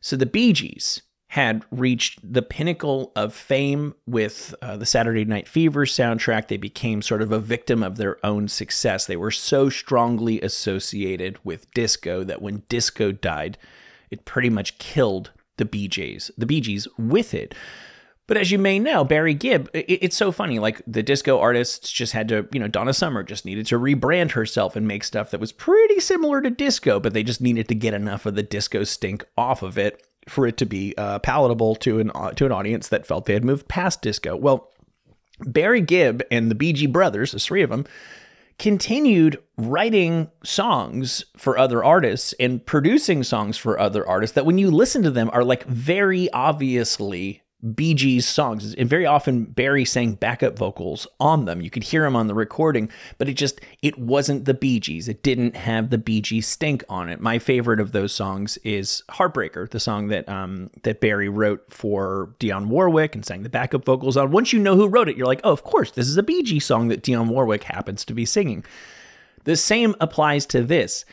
so 0.00 0.16
the 0.16 0.26
Bee 0.26 0.52
Gees 0.52 1.02
had 1.28 1.62
reached 1.70 2.20
the 2.32 2.40
pinnacle 2.40 3.12
of 3.14 3.34
fame 3.34 3.94
with 4.06 4.54
uh, 4.62 4.78
the 4.78 4.86
Saturday 4.86 5.26
Night 5.26 5.46
Fever 5.46 5.84
soundtrack. 5.84 6.48
They 6.48 6.56
became 6.56 7.02
sort 7.02 7.20
of 7.20 7.30
a 7.32 7.38
victim 7.38 7.82
of 7.82 7.96
their 7.96 8.24
own 8.24 8.48
success. 8.48 9.04
They 9.04 9.16
were 9.16 9.30
so 9.30 9.68
strongly 9.68 10.40
associated 10.40 11.38
with 11.44 11.70
disco 11.72 12.24
that 12.24 12.40
when 12.40 12.62
disco 12.70 13.12
died, 13.12 13.58
it 14.10 14.24
pretty 14.24 14.48
much 14.48 14.78
killed 14.78 15.30
the 15.58 15.66
BJs, 15.66 16.30
the 16.38 16.46
Bee 16.46 16.62
Gees 16.62 16.88
with 16.96 17.34
it. 17.34 17.54
But 18.26 18.38
as 18.38 18.50
you 18.50 18.58
may 18.58 18.78
know, 18.78 19.04
Barry 19.04 19.34
Gibb, 19.34 19.70
it's 19.74 20.16
so 20.16 20.32
funny. 20.32 20.58
Like 20.58 20.82
the 20.86 21.02
disco 21.02 21.40
artists 21.40 21.90
just 21.90 22.12
had 22.12 22.28
to, 22.28 22.46
you 22.52 22.60
know, 22.60 22.68
Donna 22.68 22.94
Summer 22.94 23.22
just 23.22 23.44
needed 23.44 23.66
to 23.66 23.78
rebrand 23.78 24.32
herself 24.32 24.76
and 24.76 24.86
make 24.86 25.04
stuff 25.04 25.30
that 25.30 25.40
was 25.40 25.52
pretty 25.52 26.00
similar 26.00 26.40
to 26.40 26.50
disco, 26.50 27.00
but 27.00 27.12
they 27.12 27.22
just 27.22 27.40
needed 27.40 27.68
to 27.68 27.74
get 27.74 27.94
enough 27.94 28.24
of 28.24 28.34
the 28.34 28.42
disco 28.42 28.84
stink 28.84 29.24
off 29.36 29.62
of 29.62 29.76
it 29.76 30.06
for 30.28 30.46
it 30.46 30.56
to 30.58 30.66
be 30.66 30.94
uh, 30.96 31.18
palatable 31.20 31.74
to 31.76 32.00
an 32.00 32.10
uh, 32.14 32.30
to 32.32 32.46
an 32.46 32.52
audience 32.52 32.88
that 32.88 33.06
felt 33.06 33.26
they 33.26 33.34
had 33.34 33.44
moved 33.44 33.68
past 33.68 34.02
disco. 34.02 34.36
Well, 34.36 34.70
Barry 35.40 35.80
Gibb 35.80 36.22
and 36.30 36.50
the 36.50 36.72
Gee 36.72 36.86
brothers, 36.86 37.32
the 37.32 37.38
three 37.38 37.62
of 37.62 37.70
them, 37.70 37.86
continued 38.58 39.38
writing 39.56 40.30
songs 40.44 41.24
for 41.36 41.56
other 41.56 41.82
artists 41.82 42.34
and 42.40 42.64
producing 42.64 43.22
songs 43.22 43.56
for 43.56 43.78
other 43.78 44.06
artists 44.06 44.34
that 44.34 44.46
when 44.46 44.58
you 44.58 44.70
listen 44.70 45.02
to 45.02 45.10
them 45.10 45.30
are 45.32 45.44
like 45.44 45.64
very 45.64 46.30
obviously 46.32 47.42
Bee 47.74 47.92
Gees 47.92 48.26
songs. 48.26 48.72
And 48.74 48.88
very 48.88 49.04
often 49.04 49.44
Barry 49.44 49.84
sang 49.84 50.12
backup 50.12 50.56
vocals 50.56 51.08
on 51.18 51.44
them. 51.44 51.60
You 51.60 51.70
could 51.70 51.82
hear 51.82 52.04
him 52.04 52.14
on 52.14 52.28
the 52.28 52.34
recording, 52.34 52.88
but 53.18 53.28
it 53.28 53.34
just 53.34 53.60
it 53.82 53.98
wasn't 53.98 54.44
the 54.44 54.54
Bee 54.54 54.78
Gees. 54.78 55.08
It 55.08 55.22
didn't 55.24 55.56
have 55.56 55.90
the 55.90 55.98
Bee 55.98 56.20
Gees 56.20 56.46
stink 56.46 56.84
on 56.88 57.08
it. 57.08 57.20
My 57.20 57.40
favorite 57.40 57.80
of 57.80 57.90
those 57.90 58.12
songs 58.12 58.58
is 58.58 59.02
Heartbreaker, 59.10 59.68
the 59.68 59.80
song 59.80 60.08
that 60.08 60.28
um 60.28 60.70
that 60.84 61.00
Barry 61.00 61.28
wrote 61.28 61.64
for 61.68 62.34
Dionne 62.38 62.68
Warwick 62.68 63.16
and 63.16 63.24
sang 63.24 63.42
the 63.42 63.48
backup 63.48 63.84
vocals 63.84 64.16
on. 64.16 64.30
Once 64.30 64.52
you 64.52 64.60
know 64.60 64.76
who 64.76 64.86
wrote 64.86 65.08
it, 65.08 65.16
you're 65.16 65.26
like, 65.26 65.40
oh, 65.42 65.52
of 65.52 65.64
course, 65.64 65.90
this 65.90 66.08
is 66.08 66.16
a 66.16 66.22
Bee 66.22 66.42
Gees 66.44 66.64
song 66.64 66.88
that 66.88 67.02
Dionne 67.02 67.28
Warwick 67.28 67.64
happens 67.64 68.04
to 68.04 68.14
be 68.14 68.24
singing. 68.24 68.64
The 69.44 69.56
same 69.56 69.96
applies 70.00 70.46
to 70.46 70.62
this. 70.62 71.04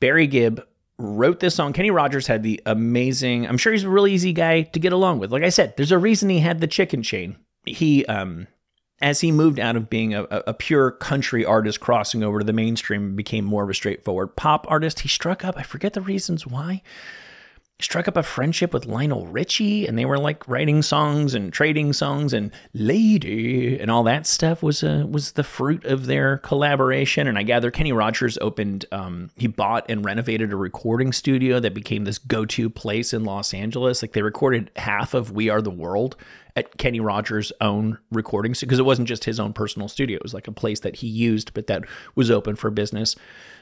Barry 0.00 0.26
Gibb 0.26 0.64
wrote 0.98 1.40
this 1.40 1.54
song. 1.54 1.72
Kenny 1.72 1.90
Rogers 1.90 2.26
had 2.26 2.42
the 2.42 2.60
amazing, 2.66 3.46
I'm 3.46 3.58
sure 3.58 3.72
he's 3.72 3.84
a 3.84 3.90
really 3.90 4.12
easy 4.12 4.32
guy 4.32 4.62
to 4.62 4.80
get 4.80 4.92
along 4.92 5.20
with. 5.20 5.30
Like 5.32 5.44
I 5.44 5.48
said, 5.48 5.76
there's 5.76 5.92
a 5.92 5.98
reason 5.98 6.28
he 6.28 6.40
had 6.40 6.60
the 6.60 6.66
chicken 6.66 7.02
chain. 7.02 7.36
He, 7.64 8.04
um, 8.06 8.48
as 9.00 9.20
he 9.20 9.30
moved 9.30 9.60
out 9.60 9.76
of 9.76 9.88
being 9.88 10.14
a, 10.14 10.24
a 10.24 10.54
pure 10.54 10.90
country 10.90 11.44
artist 11.44 11.78
crossing 11.78 12.24
over 12.24 12.40
to 12.40 12.44
the 12.44 12.52
mainstream 12.52 13.02
and 13.02 13.16
became 13.16 13.44
more 13.44 13.62
of 13.62 13.70
a 13.70 13.74
straightforward 13.74 14.34
pop 14.34 14.66
artist, 14.68 15.00
he 15.00 15.08
struck 15.08 15.44
up, 15.44 15.56
I 15.56 15.62
forget 15.62 15.92
the 15.92 16.00
reasons 16.00 16.46
why. 16.46 16.82
Struck 17.80 18.08
up 18.08 18.16
a 18.16 18.24
friendship 18.24 18.72
with 18.74 18.86
Lionel 18.86 19.26
Richie 19.28 19.86
and 19.86 19.96
they 19.96 20.04
were 20.04 20.18
like 20.18 20.46
writing 20.48 20.82
songs 20.82 21.32
and 21.32 21.52
trading 21.52 21.92
songs 21.92 22.32
and 22.32 22.50
lady 22.74 23.78
and 23.78 23.88
all 23.88 24.02
that 24.02 24.26
stuff 24.26 24.64
was 24.64 24.82
uh, 24.82 25.06
was 25.08 25.32
the 25.32 25.44
fruit 25.44 25.84
of 25.84 26.06
their 26.06 26.38
collaboration. 26.38 27.28
And 27.28 27.38
I 27.38 27.44
gather 27.44 27.70
Kenny 27.70 27.92
Rogers 27.92 28.36
opened 28.40 28.84
um, 28.90 29.30
he 29.36 29.46
bought 29.46 29.88
and 29.88 30.04
renovated 30.04 30.52
a 30.52 30.56
recording 30.56 31.12
studio 31.12 31.60
that 31.60 31.72
became 31.72 32.04
this 32.04 32.18
go-to 32.18 32.68
place 32.68 33.14
in 33.14 33.24
Los 33.24 33.54
Angeles. 33.54 34.02
Like 34.02 34.12
they 34.12 34.22
recorded 34.22 34.72
half 34.74 35.14
of 35.14 35.30
We 35.30 35.48
Are 35.48 35.62
the 35.62 35.70
World 35.70 36.16
at 36.56 36.76
Kenny 36.78 36.98
Rogers' 36.98 37.52
own 37.60 37.98
recording 38.10 38.56
because 38.60 38.80
it 38.80 38.84
wasn't 38.84 39.06
just 39.06 39.22
his 39.22 39.38
own 39.38 39.52
personal 39.52 39.86
studio. 39.86 40.16
It 40.16 40.24
was 40.24 40.34
like 40.34 40.48
a 40.48 40.52
place 40.52 40.80
that 40.80 40.96
he 40.96 41.06
used 41.06 41.54
but 41.54 41.68
that 41.68 41.84
was 42.16 42.28
open 42.28 42.56
for 42.56 42.70
business 42.70 43.14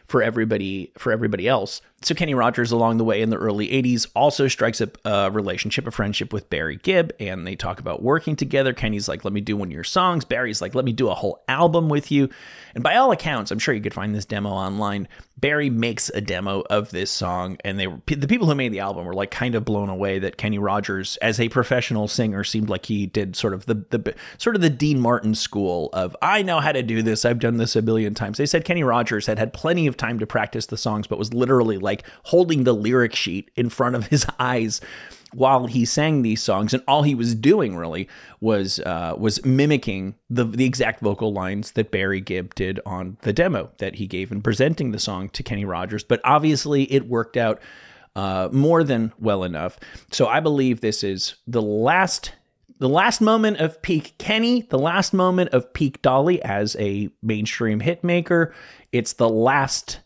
for 0.07 0.23
everybody 0.23 0.93
for 0.97 1.13
everybody 1.13 1.49
else. 1.49 1.81
So 2.03 2.15
Kenny 2.15 2.35
Rogers 2.35 2.71
along 2.71 2.99
the 2.99 3.05
way 3.05 3.23
in 3.23 3.31
the 3.31 3.37
early 3.37 3.69
80s 3.69 4.07
also 4.15 4.49
strikes 4.49 4.81
up 4.81 4.99
a 5.05 5.31
relationship, 5.31 5.87
a 5.87 5.91
friendship 5.91 6.33
with 6.33 6.49
Barry 6.51 6.77
Gibb 6.77 7.13
and 7.19 7.47
they 7.47 7.57
talk 7.57 7.81
about 7.81 8.03
working 8.03 8.37
together. 8.37 8.73
Kenny's 8.73 9.09
like, 9.09 9.25
"Let 9.25 9.33
me 9.33 9.41
do 9.41 9.57
one 9.57 9.69
of 9.69 9.73
your 9.73 9.85
songs." 9.85 10.25
Barry's 10.25 10.61
like, 10.61 10.75
"Let 10.75 10.85
me 10.85 10.93
do 10.93 11.09
a 11.09 11.15
whole 11.15 11.43
album 11.49 11.89
with 11.89 12.13
you." 12.13 12.29
And 12.75 12.85
by 12.85 12.97
all 12.97 13.13
accounts, 13.13 13.51
I'm 13.51 13.59
sure 13.59 13.75
you 13.75 13.81
could 13.81 13.95
find 13.95 14.15
this 14.15 14.25
demo 14.25 14.51
online. 14.51 15.09
Barry 15.39 15.69
makes 15.69 16.11
a 16.15 16.21
demo 16.23 16.63
of 16.71 16.91
this 16.91 17.11
song 17.11 17.59
and 17.63 17.79
they 17.79 17.87
were 17.87 18.01
the 18.07 18.27
people 18.27 18.47
who 18.47 18.55
made 18.55 18.73
the 18.73 18.81
album 18.81 19.05
were 19.05 19.15
like 19.15 19.31
kind 19.31 19.55
of 19.55 19.67
blown 19.67 19.91
away 19.91 20.19
that 20.19 20.39
Kenny 20.39 20.59
Rogers 20.59 21.19
as 21.19 21.39
a 21.39 21.51
professional 21.51 22.09
singer 22.09 22.43
seemed 22.43 22.71
like 22.71 22.87
he 22.87 23.07
did 23.07 23.37
sort 23.37 23.53
of 23.53 23.67
the 23.67 23.75
the 23.91 24.15
sort 24.39 24.57
of 24.57 24.63
the 24.63 24.71
Dean 24.71 24.99
Martin 24.99 25.35
school 25.35 25.91
of 25.93 26.17
I 26.23 26.43
know 26.43 26.61
how 26.61 26.73
to 26.73 26.83
do 26.83 27.03
this. 27.03 27.27
I've 27.27 27.39
done 27.39 27.59
this 27.59 27.77
a 27.77 27.83
billion 27.83 28.15
times. 28.15 28.39
They 28.39 28.47
said 28.47 28.65
Kenny 28.65 28.83
Rogers 28.83 29.27
had 29.27 29.39
had 29.39 29.53
plenty 29.53 29.87
of 29.87 29.97
time 29.97 30.19
to 30.21 30.27
practice 30.27 30.67
the 30.67 30.79
songs, 30.79 31.07
but 31.07 31.19
was 31.19 31.35
literally 31.35 31.77
like 31.77 32.05
holding 32.25 32.65
the 32.65 32.75
lyric 32.75 33.15
sheet 33.15 33.51
in 33.57 33.69
front 33.69 33.95
of 33.95 34.07
his 34.07 34.25
eyes 34.39 34.81
while 35.33 35.67
he 35.67 35.85
sang 35.85 36.23
these 36.23 36.43
songs, 36.43 36.73
and 36.73 36.83
all 36.87 37.03
he 37.03 37.15
was 37.15 37.35
doing 37.35 37.77
really 37.77 38.09
was 38.41 38.81
uh, 38.81 39.15
was 39.19 39.45
mimicking 39.45 40.15
the 40.31 40.45
the 40.45 40.65
exact 40.65 41.01
vocal 41.01 41.33
lines 41.33 41.73
that 41.73 41.91
Barry 41.91 42.21
Gibb 42.21 42.55
did 42.55 42.81
on 42.87 43.19
the 43.23 43.33
demo 43.33 43.71
that 43.79 43.97
he 43.97 44.07
gave 44.07 44.31
in 44.31 44.43
presenting 44.43 44.93
the 44.93 44.99
song 44.99 45.29
to 45.31 45.43
Kenny 45.43 45.65
Rogers. 45.65 46.05
But 46.05 46.21
obviously, 46.25 46.85
it 46.93 47.09
worked 47.09 47.37
out 47.37 47.61
uh, 48.15 48.49
more 48.51 48.83
than 48.83 49.13
well 49.19 49.45
enough. 49.45 49.79
So 50.11 50.27
I 50.27 50.41
believe 50.41 50.81
this 50.81 51.05
is 51.05 51.37
the 51.47 51.63
last 51.63 52.33
the 52.79 52.89
last 52.89 53.21
moment 53.21 53.59
of 53.59 53.81
peak 53.83 54.15
Kenny, 54.19 54.63
the 54.63 54.79
last 54.79 55.15
moment 55.15 55.51
of 55.51 55.73
peak 55.73 56.03
Dolly 56.03 56.43
as 56.43 56.77
a 56.79 57.09
mainstream 57.23 57.81
hit 57.81 58.05
maker. 58.05 58.55
It's 58.93 59.15
the 59.15 59.29
last 59.29 60.01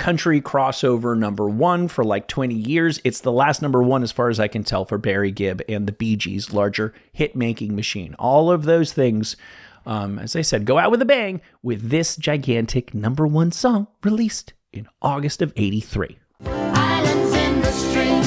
country 0.00 0.40
crossover 0.40 1.16
number 1.16 1.46
one 1.46 1.86
for 1.86 2.02
like 2.02 2.26
20 2.26 2.54
years. 2.54 2.98
It's 3.04 3.20
the 3.20 3.30
last 3.30 3.60
number 3.60 3.82
one, 3.82 4.02
as 4.02 4.10
far 4.10 4.30
as 4.30 4.40
I 4.40 4.48
can 4.48 4.64
tell, 4.64 4.86
for 4.86 4.96
Barry 4.96 5.30
Gibb 5.30 5.60
and 5.68 5.86
the 5.86 5.92
Bee 5.92 6.16
Gees' 6.16 6.54
larger 6.54 6.94
hit 7.12 7.36
making 7.36 7.76
machine. 7.76 8.14
All 8.18 8.50
of 8.50 8.64
those 8.64 8.94
things, 8.94 9.36
um, 9.84 10.18
as 10.18 10.34
I 10.34 10.40
said, 10.40 10.64
go 10.64 10.78
out 10.78 10.90
with 10.90 11.02
a 11.02 11.04
bang 11.04 11.42
with 11.62 11.90
this 11.90 12.16
gigantic 12.16 12.94
number 12.94 13.26
one 13.26 13.52
song 13.52 13.88
released 14.02 14.54
in 14.72 14.88
August 15.02 15.42
of 15.42 15.52
83. 15.54 16.18
Islands 16.46 17.34
in 17.34 17.60
the 17.60 17.70
stream, 17.70 18.22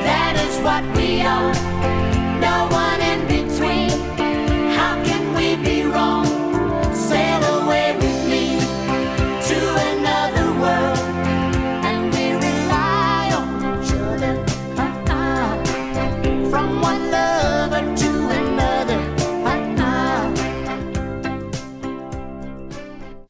that 0.00 0.42
is 0.48 0.58
what 0.64 0.96
we 0.96 1.20
are. 1.20 1.75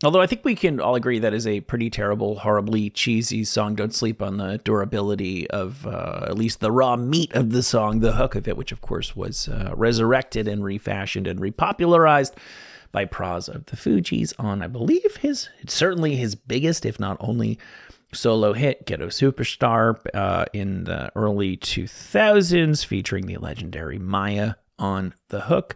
Although 0.07 0.21
I 0.21 0.29
think 0.29 0.45
we 0.45 0.55
can 0.55 0.79
all 0.79 0.95
agree 0.95 1.19
that 1.19 1.35
is 1.35 1.49
a 1.49 1.63
pretty 1.63 1.91
terrible, 1.91 2.39
horribly 2.39 2.91
cheesy 2.91 3.43
song. 3.43 3.75
Don't 3.75 3.93
sleep 3.93 4.23
on 4.23 4.37
the 4.37 4.59
durability 4.59 5.51
of 5.51 5.85
uh, 5.85 6.27
at 6.29 6.39
least 6.39 6.61
the 6.61 6.71
raw 6.71 6.95
meat 6.95 7.33
of 7.35 7.51
the 7.51 7.61
song, 7.61 7.99
the 7.99 8.13
hook 8.13 8.37
of 8.37 8.47
it, 8.47 8.57
which 8.57 8.71
of 8.71 8.81
course 8.81 9.17
was 9.17 9.49
uh, 9.49 9.73
resurrected 9.75 10.47
and 10.47 10.63
refashioned 10.63 11.27
and 11.27 11.41
repopularized 11.41 12.35
by 12.93 13.05
Pras 13.05 13.49
of 13.49 13.67
the 13.67 13.75
Fugees 13.75 14.33
on, 14.39 14.63
I 14.63 14.69
believe, 14.69 15.17
his 15.17 15.49
certainly 15.67 16.15
his 16.15 16.37
biggest, 16.37 16.87
if 16.87 17.01
not 17.01 17.17
only, 17.19 17.59
solo 18.13 18.53
hit, 18.53 18.87
Ghetto 18.87 19.09
Supastar, 19.09 19.99
uh, 20.15 20.45
in 20.53 20.85
the 20.85 21.11
early 21.17 21.57
2000s, 21.57 22.87
featuring 22.87 23.27
the 23.27 23.39
legendary 23.39 23.99
Mýa 23.99 24.55
on 24.79 25.15
the 25.31 25.41
hook. 25.41 25.75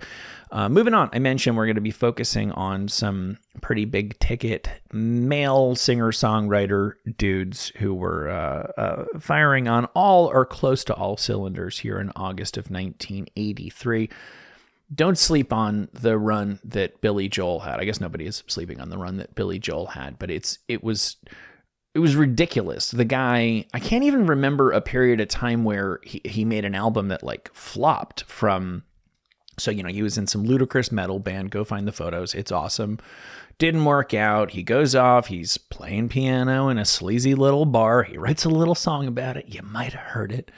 Uh, 0.53 0.69
moving 0.69 0.95
on, 0.95 1.09
I 1.13 1.21
mentioned 1.21 1.57
we're 1.57 1.67
going 1.67 1.77
to 1.77 1.81
be 1.81 1.93
focusing 1.93 2.51
on 2.53 2.89
some 2.89 3.39
pretty 3.61 3.85
big 3.85 4.19
ticket 4.19 4.69
male 4.93 5.77
singer 5.77 6.11
songwriter 6.11 6.95
dudes 7.17 7.71
who 7.77 7.95
were 7.95 8.29
uh, 8.29 8.81
uh, 8.81 9.05
firing 9.21 9.69
on 9.69 9.85
all 9.95 10.27
or 10.27 10.45
close 10.45 10.83
to 10.85 10.95
all 10.95 11.17
cylinders 11.17 11.79
here 11.79 12.01
in 12.01 12.11
August 12.17 12.57
of 12.57 12.65
1983. 12.65 14.11
Don't 14.93 15.19
sleep 15.19 15.53
on 15.53 15.89
the 15.93 16.19
run 16.19 16.59
that 16.65 17.01
Billy 17.01 17.29
Joel 17.29 17.61
had. 17.61 17.79
I 17.79 17.85
guess 17.85 18.01
nobody 18.01 18.27
is 18.27 18.43
sleeping 18.49 18.81
on 18.81 18.89
the 18.89 18.99
run 18.99 19.19
that 19.19 19.37
Billy 19.37 19.61
Joel 19.61 19.87
had, 19.87 20.19
but 20.19 20.33
it's 20.33 20.59
it 20.67 20.83
was 20.83 21.17
it 21.95 22.01
was 22.01 22.17
ridiculous. 22.17 22.91
The 22.91 23.05
guy, 23.05 23.67
I 23.73 23.79
can't 23.79 24.05
even 24.05 24.27
remember 24.27 24.73
a 24.73 24.81
period 24.81 25.21
of 25.21 25.29
time 25.29 25.63
where 25.63 26.01
he, 26.03 26.21
he 26.25 26.45
made 26.45 26.65
an 26.65 26.75
album 26.75 27.09
that 27.09 27.23
like 27.23 27.53
flopped 27.55 28.25
from 28.25 28.83
so, 29.61 29.71
you 29.71 29.83
know, 29.83 29.91
he 29.91 30.03
was 30.03 30.19
in 30.19 30.27
some 30.27 30.45
ludicrous 30.45 30.91
metal 30.91 31.19
band. 31.19 31.51
Go 31.51 31.65
find 31.65 31.87
the 31.87 31.93
photos. 31.93 32.35
It's 32.35 32.53
awesome. 32.53 32.99
Didn't 33.59 33.85
work 33.85 34.15
out. 34.15 34.53
He 34.53 34.63
goes 34.63 34.95
off. 34.95 35.27
He's 35.27 35.59
playing 35.59 36.09
piano 36.09 36.69
in 36.69 36.79
a 36.79 36.85
sleazy 36.85 37.35
little 37.35 37.67
bar. 37.67 38.03
He 38.03 38.17
writes 38.17 38.45
a 38.45 38.49
little 38.49 38.75
song 38.75 39.07
about 39.07 39.37
it. 39.37 39.49
You 39.49 39.63
might 39.63 39.93
have 39.93 40.13
heard 40.13 40.33
it. 40.33 40.51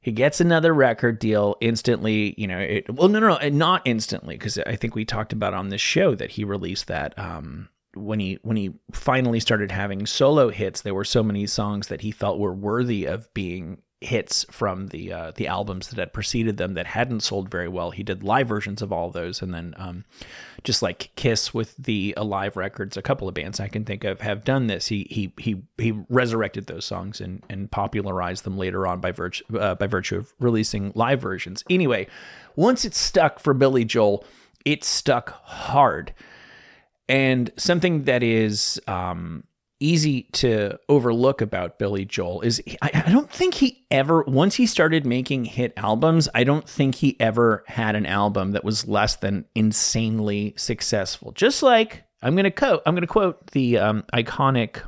He 0.00 0.12
gets 0.12 0.40
another 0.40 0.72
record 0.72 1.18
deal 1.18 1.56
instantly. 1.60 2.34
You 2.38 2.46
know, 2.46 2.58
it, 2.58 2.92
well, 2.92 3.08
no, 3.08 3.18
no, 3.18 3.36
no, 3.36 3.48
not 3.50 3.82
instantly, 3.84 4.36
because 4.36 4.56
I 4.58 4.74
think 4.76 4.94
we 4.94 5.04
talked 5.04 5.34
about 5.34 5.52
on 5.52 5.68
this 5.68 5.82
show 5.82 6.14
that 6.14 6.30
he 6.30 6.44
released 6.44 6.86
that 6.86 7.18
um, 7.18 7.68
when 7.94 8.18
he 8.18 8.38
when 8.42 8.56
he 8.56 8.72
finally 8.92 9.40
started 9.40 9.70
having 9.70 10.06
solo 10.06 10.48
hits. 10.48 10.80
There 10.80 10.94
were 10.94 11.04
so 11.04 11.22
many 11.22 11.46
songs 11.46 11.88
that 11.88 12.00
he 12.00 12.10
felt 12.10 12.38
were 12.38 12.54
worthy 12.54 13.04
of 13.04 13.32
being 13.34 13.82
hits 14.00 14.46
from 14.50 14.88
the 14.88 15.12
uh, 15.12 15.32
the 15.34 15.46
albums 15.46 15.88
that 15.88 15.98
had 15.98 16.12
preceded 16.12 16.56
them 16.56 16.72
that 16.74 16.86
hadn't 16.86 17.20
sold 17.20 17.50
very 17.50 17.68
well. 17.68 17.90
He 17.90 18.02
did 18.02 18.22
live 18.22 18.48
versions 18.48 18.80
of 18.80 18.92
all 18.92 19.10
those, 19.10 19.42
and 19.42 19.52
then 19.52 19.74
um, 19.76 20.04
just 20.64 20.80
like 20.80 21.10
Kiss 21.16 21.52
with 21.52 21.76
the 21.76 22.14
Alive 22.16 22.56
records, 22.56 22.96
a 22.96 23.02
couple 23.02 23.28
of 23.28 23.34
bands 23.34 23.60
I 23.60 23.68
can 23.68 23.84
think 23.84 24.04
of 24.04 24.22
have 24.22 24.42
done 24.42 24.68
this. 24.68 24.86
He 24.86 25.06
he 25.10 25.32
he 25.38 25.62
he 25.76 25.92
resurrected 26.08 26.66
those 26.66 26.86
songs 26.86 27.20
and 27.20 27.42
and 27.50 27.70
popularized 27.70 28.44
them 28.44 28.56
later 28.56 28.86
on 28.86 29.00
by 29.00 29.12
virtue 29.12 29.44
uh, 29.58 29.74
by 29.74 29.86
virtue 29.86 30.16
of 30.16 30.32
releasing 30.40 30.92
live 30.94 31.20
versions. 31.20 31.62
Anyway, 31.68 32.06
once 32.56 32.86
it 32.86 32.94
stuck 32.94 33.38
for 33.38 33.52
Billy 33.52 33.84
Joel, 33.84 34.24
it 34.64 34.82
stuck 34.82 35.42
hard. 35.44 36.14
And 37.06 37.50
something 37.56 38.04
that 38.04 38.22
is 38.22 38.80
um, 38.86 39.42
easy 39.80 40.24
to 40.32 40.78
overlook 40.88 41.40
about 41.40 41.78
Billy 41.78 42.04
Joel 42.04 42.42
is 42.42 42.62
I, 42.82 42.90
I, 43.06 43.10
don't 43.10 43.30
think 43.30 43.54
he 43.54 43.84
ever 43.90 44.22
once 44.22 44.54
he 44.54 44.66
started 44.66 45.06
making 45.06 45.46
hit 45.46 45.72
albums, 45.76 46.28
I 46.34 46.44
don't 46.44 46.68
think 46.68 46.94
he 46.94 47.18
ever 47.18 47.64
had 47.66 47.96
an 47.96 48.06
album 48.06 48.52
that 48.52 48.62
was 48.62 48.86
less 48.86 49.16
than 49.16 49.46
insanely 49.54 50.54
successful. 50.56 51.32
Just 51.32 51.62
like 51.62 52.04
I'm 52.22 52.36
gonna 52.36 52.50
quote 52.50 52.82
I'm 52.86 52.94
gonna 52.94 53.06
quote 53.06 53.50
the 53.52 53.78
um, 53.78 54.04
iconic 54.12 54.82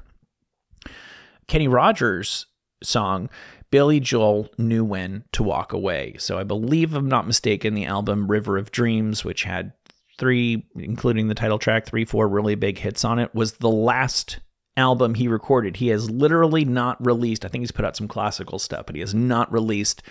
Kenny 1.48 1.68
Rogers 1.68 2.46
song. 2.82 3.30
Billy 3.70 4.00
Joel 4.00 4.50
knew 4.58 4.84
when 4.84 5.24
to 5.32 5.42
walk 5.42 5.72
away. 5.72 6.14
So 6.18 6.38
I 6.38 6.44
believe, 6.44 6.94
I'm 6.94 7.08
not 7.08 7.26
mistaken, 7.26 7.72
the 7.72 7.86
album 7.86 8.30
River 8.30 8.58
of 8.58 8.70
Dreams, 8.70 9.24
which 9.24 9.44
had 9.44 9.72
three, 10.18 10.66
including 10.76 11.28
the 11.28 11.34
title 11.34 11.58
track, 11.58 11.86
three, 11.86 12.04
four 12.04 12.28
really 12.28 12.54
big 12.54 12.78
hits 12.78 13.02
on 13.02 13.18
it, 13.18 13.34
was 13.34 13.54
the 13.54 13.70
last 13.70 14.40
album 14.76 15.14
he 15.14 15.28
recorded. 15.28 15.76
He 15.76 15.88
has 15.88 16.10
literally 16.10 16.64
not 16.64 17.04
released, 17.04 17.44
I 17.44 17.48
think 17.48 17.62
he's 17.62 17.72
put 17.72 17.84
out 17.84 17.96
some 17.96 18.08
classical 18.08 18.58
stuff, 18.58 18.86
but 18.86 18.94
he 18.94 19.00
has 19.00 19.14
not 19.14 19.52
released 19.52 20.02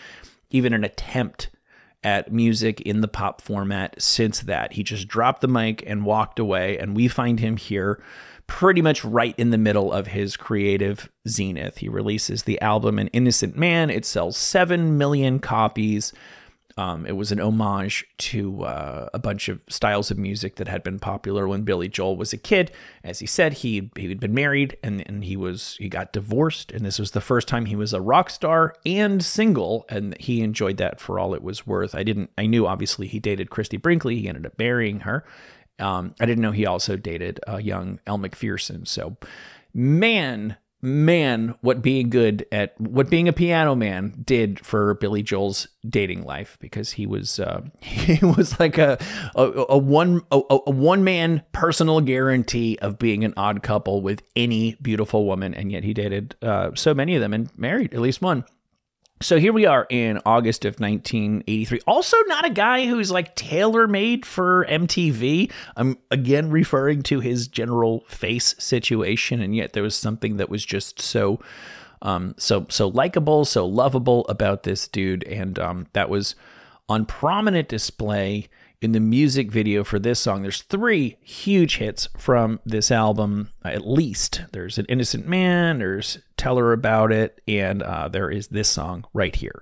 even 0.49 0.73
an 0.73 0.83
attempt 0.83 1.49
at 2.03 2.31
music 2.31 2.81
in 2.81 3.01
the 3.01 3.07
pop 3.07 3.41
format 3.41 4.01
since 4.01 4.41
that. 4.41 4.73
He 4.73 4.83
just 4.83 5.07
dropped 5.07 5.41
the 5.41 5.47
mic 5.47 5.83
and 5.85 6.05
walked 6.05 6.39
away, 6.39 6.77
and 6.77 6.95
we 6.95 7.07
find 7.07 7.39
him 7.39 7.57
here 7.57 8.01
pretty 8.47 8.81
much 8.81 9.05
right 9.05 9.35
in 9.37 9.51
the 9.51 9.57
middle 9.57 9.93
of 9.93 10.07
his 10.07 10.35
creative 10.35 11.09
zenith. 11.27 11.77
He 11.77 11.87
releases 11.87 12.43
the 12.43 12.59
album 12.59 12.99
An 12.99 13.07
Innocent 13.09 13.55
Man, 13.55 13.89
it 13.89 14.03
sells 14.03 14.35
7 14.35 14.97
million 14.97 15.39
copies. 15.39 16.11
Um, 16.77 17.05
it 17.05 17.15
was 17.15 17.31
an 17.31 17.39
homage 17.39 18.05
to 18.17 18.63
uh, 18.63 19.09
a 19.13 19.19
bunch 19.19 19.49
of 19.49 19.59
styles 19.67 20.11
of 20.11 20.17
music 20.17 20.55
that 20.55 20.67
had 20.67 20.83
been 20.83 20.99
popular 20.99 21.47
when 21.47 21.63
Billy 21.63 21.87
Joel 21.87 22.17
was 22.17 22.33
a 22.33 22.37
kid. 22.37 22.71
As 23.03 23.19
he 23.19 23.25
said, 23.25 23.53
he 23.53 23.89
he 23.95 24.09
had 24.09 24.19
been 24.19 24.33
married 24.33 24.77
and, 24.83 25.05
and 25.07 25.23
he 25.23 25.35
was 25.35 25.75
he 25.79 25.89
got 25.89 26.13
divorced, 26.13 26.71
and 26.71 26.85
this 26.85 26.99
was 26.99 27.11
the 27.11 27.21
first 27.21 27.47
time 27.47 27.65
he 27.65 27.75
was 27.75 27.93
a 27.93 28.01
rock 28.01 28.29
star 28.29 28.75
and 28.85 29.23
single, 29.23 29.85
and 29.89 30.17
he 30.19 30.41
enjoyed 30.41 30.77
that 30.77 30.99
for 30.99 31.19
all 31.19 31.33
it 31.33 31.43
was 31.43 31.67
worth. 31.67 31.95
I 31.95 32.03
didn't 32.03 32.29
I 32.37 32.45
knew 32.45 32.67
obviously 32.67 33.07
he 33.07 33.19
dated 33.19 33.49
Christie 33.49 33.77
Brinkley. 33.77 34.19
He 34.19 34.27
ended 34.27 34.45
up 34.45 34.57
marrying 34.57 35.01
her. 35.01 35.25
Um, 35.79 36.13
I 36.19 36.25
didn't 36.25 36.41
know 36.41 36.51
he 36.51 36.65
also 36.65 36.95
dated 36.95 37.39
a 37.47 37.61
young 37.61 37.99
Elle 38.05 38.19
Macpherson. 38.19 38.85
So, 38.85 39.17
man, 39.73 40.57
man, 40.81 41.55
what 41.61 41.81
being 41.81 42.09
good 42.09 42.45
at 42.51 42.79
what 42.79 43.09
being 43.09 43.27
a 43.27 43.33
piano 43.33 43.75
man 43.75 44.13
did 44.23 44.63
for 44.65 44.95
Billy 44.95 45.23
Joel's 45.23 45.67
dating 45.87 46.23
life 46.23 46.57
because 46.59 46.91
he 46.91 47.05
was 47.05 47.39
uh, 47.39 47.61
he 47.81 48.23
was 48.25 48.59
like 48.59 48.77
a 48.77 48.97
a, 49.35 49.65
a 49.69 49.77
one 49.77 50.21
a, 50.31 50.41
a 50.49 50.71
one 50.71 51.03
man 51.03 51.43
personal 51.51 52.01
guarantee 52.01 52.77
of 52.81 52.99
being 52.99 53.23
an 53.23 53.33
odd 53.37 53.63
couple 53.63 54.01
with 54.01 54.23
any 54.35 54.75
beautiful 54.81 55.25
woman, 55.25 55.53
and 55.53 55.71
yet 55.71 55.83
he 55.83 55.93
dated 55.93 56.35
uh, 56.41 56.71
so 56.75 56.93
many 56.93 57.15
of 57.15 57.21
them 57.21 57.33
and 57.33 57.49
married 57.57 57.93
at 57.93 57.99
least 57.99 58.21
one. 58.21 58.45
So 59.21 59.37
here 59.37 59.53
we 59.53 59.67
are 59.67 59.85
in 59.89 60.19
August 60.25 60.65
of 60.65 60.79
1983. 60.79 61.81
Also, 61.85 62.17
not 62.25 62.43
a 62.43 62.49
guy 62.49 62.87
who's 62.87 63.11
like 63.11 63.35
tailor 63.35 63.87
made 63.87 64.25
for 64.25 64.65
MTV. 64.67 65.51
I'm 65.77 65.97
again 66.09 66.49
referring 66.49 67.03
to 67.03 67.19
his 67.19 67.47
general 67.47 68.03
face 68.07 68.55
situation, 68.57 69.39
and 69.39 69.55
yet 69.55 69.73
there 69.73 69.83
was 69.83 69.95
something 69.95 70.37
that 70.37 70.49
was 70.49 70.65
just 70.65 70.99
so, 70.99 71.39
um, 72.01 72.33
so 72.37 72.65
so 72.69 72.87
likable, 72.87 73.45
so 73.45 73.65
lovable 73.65 74.25
about 74.27 74.63
this 74.63 74.87
dude, 74.87 75.23
and 75.25 75.59
um, 75.59 75.87
that 75.93 76.09
was 76.09 76.33
on 76.89 77.05
prominent 77.05 77.69
display 77.69 78.49
in 78.81 78.93
the 78.93 78.99
music 78.99 79.51
video 79.51 79.83
for 79.83 79.99
this 79.99 80.19
song. 80.19 80.41
There's 80.41 80.63
three 80.63 81.17
huge 81.21 81.77
hits 81.77 82.09
from 82.17 82.59
this 82.65 82.89
album, 82.89 83.51
at 83.63 83.87
least. 83.87 84.41
There's 84.51 84.79
An 84.79 84.87
Innocent 84.89 85.27
Man, 85.27 85.77
there's 85.77 86.17
Tell 86.41 86.57
Her 86.57 86.73
About 86.73 87.11
It, 87.11 87.39
and 87.47 87.83
uh, 87.83 88.07
there 88.07 88.27
is 88.31 88.47
this 88.47 88.67
song 88.67 89.05
right 89.13 89.35
here. 89.35 89.61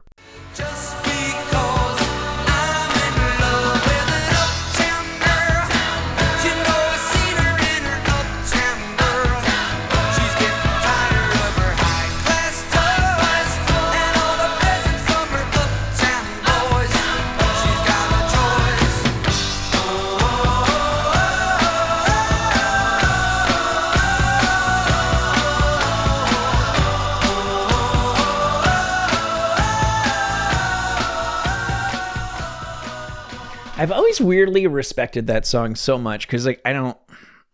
I've 33.80 33.94
always 33.94 34.20
weirdly 34.20 34.68
respected 34.68 35.28
that 35.28 35.46
song 35.46 35.74
so 35.74 35.98
much 35.98 36.28
because 36.28 36.46
like 36.46 36.60
I 36.66 36.74
don't 36.74 36.98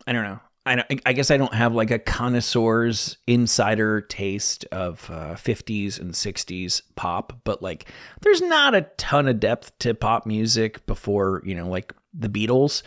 I 0.07 0.11
don't 0.11 0.23
know. 0.23 0.39
I 0.65 0.75
don't, 0.75 1.01
I 1.05 1.13
guess 1.13 1.29
I 1.29 1.37
don't 1.37 1.53
have 1.53 1.75
like 1.75 1.91
a 1.91 1.99
connoisseur's 1.99 3.17
insider 3.27 4.01
taste 4.01 4.65
of 4.71 5.07
uh, 5.13 5.35
50s 5.35 5.99
and 5.99 6.13
60s 6.13 6.81
pop, 6.95 7.41
but 7.43 7.61
like 7.61 7.87
there's 8.21 8.41
not 8.41 8.73
a 8.73 8.87
ton 8.97 9.27
of 9.27 9.39
depth 9.39 9.77
to 9.79 9.93
pop 9.93 10.25
music 10.25 10.83
before, 10.87 11.43
you 11.45 11.53
know, 11.53 11.69
like 11.69 11.93
the 12.11 12.29
Beatles. 12.29 12.81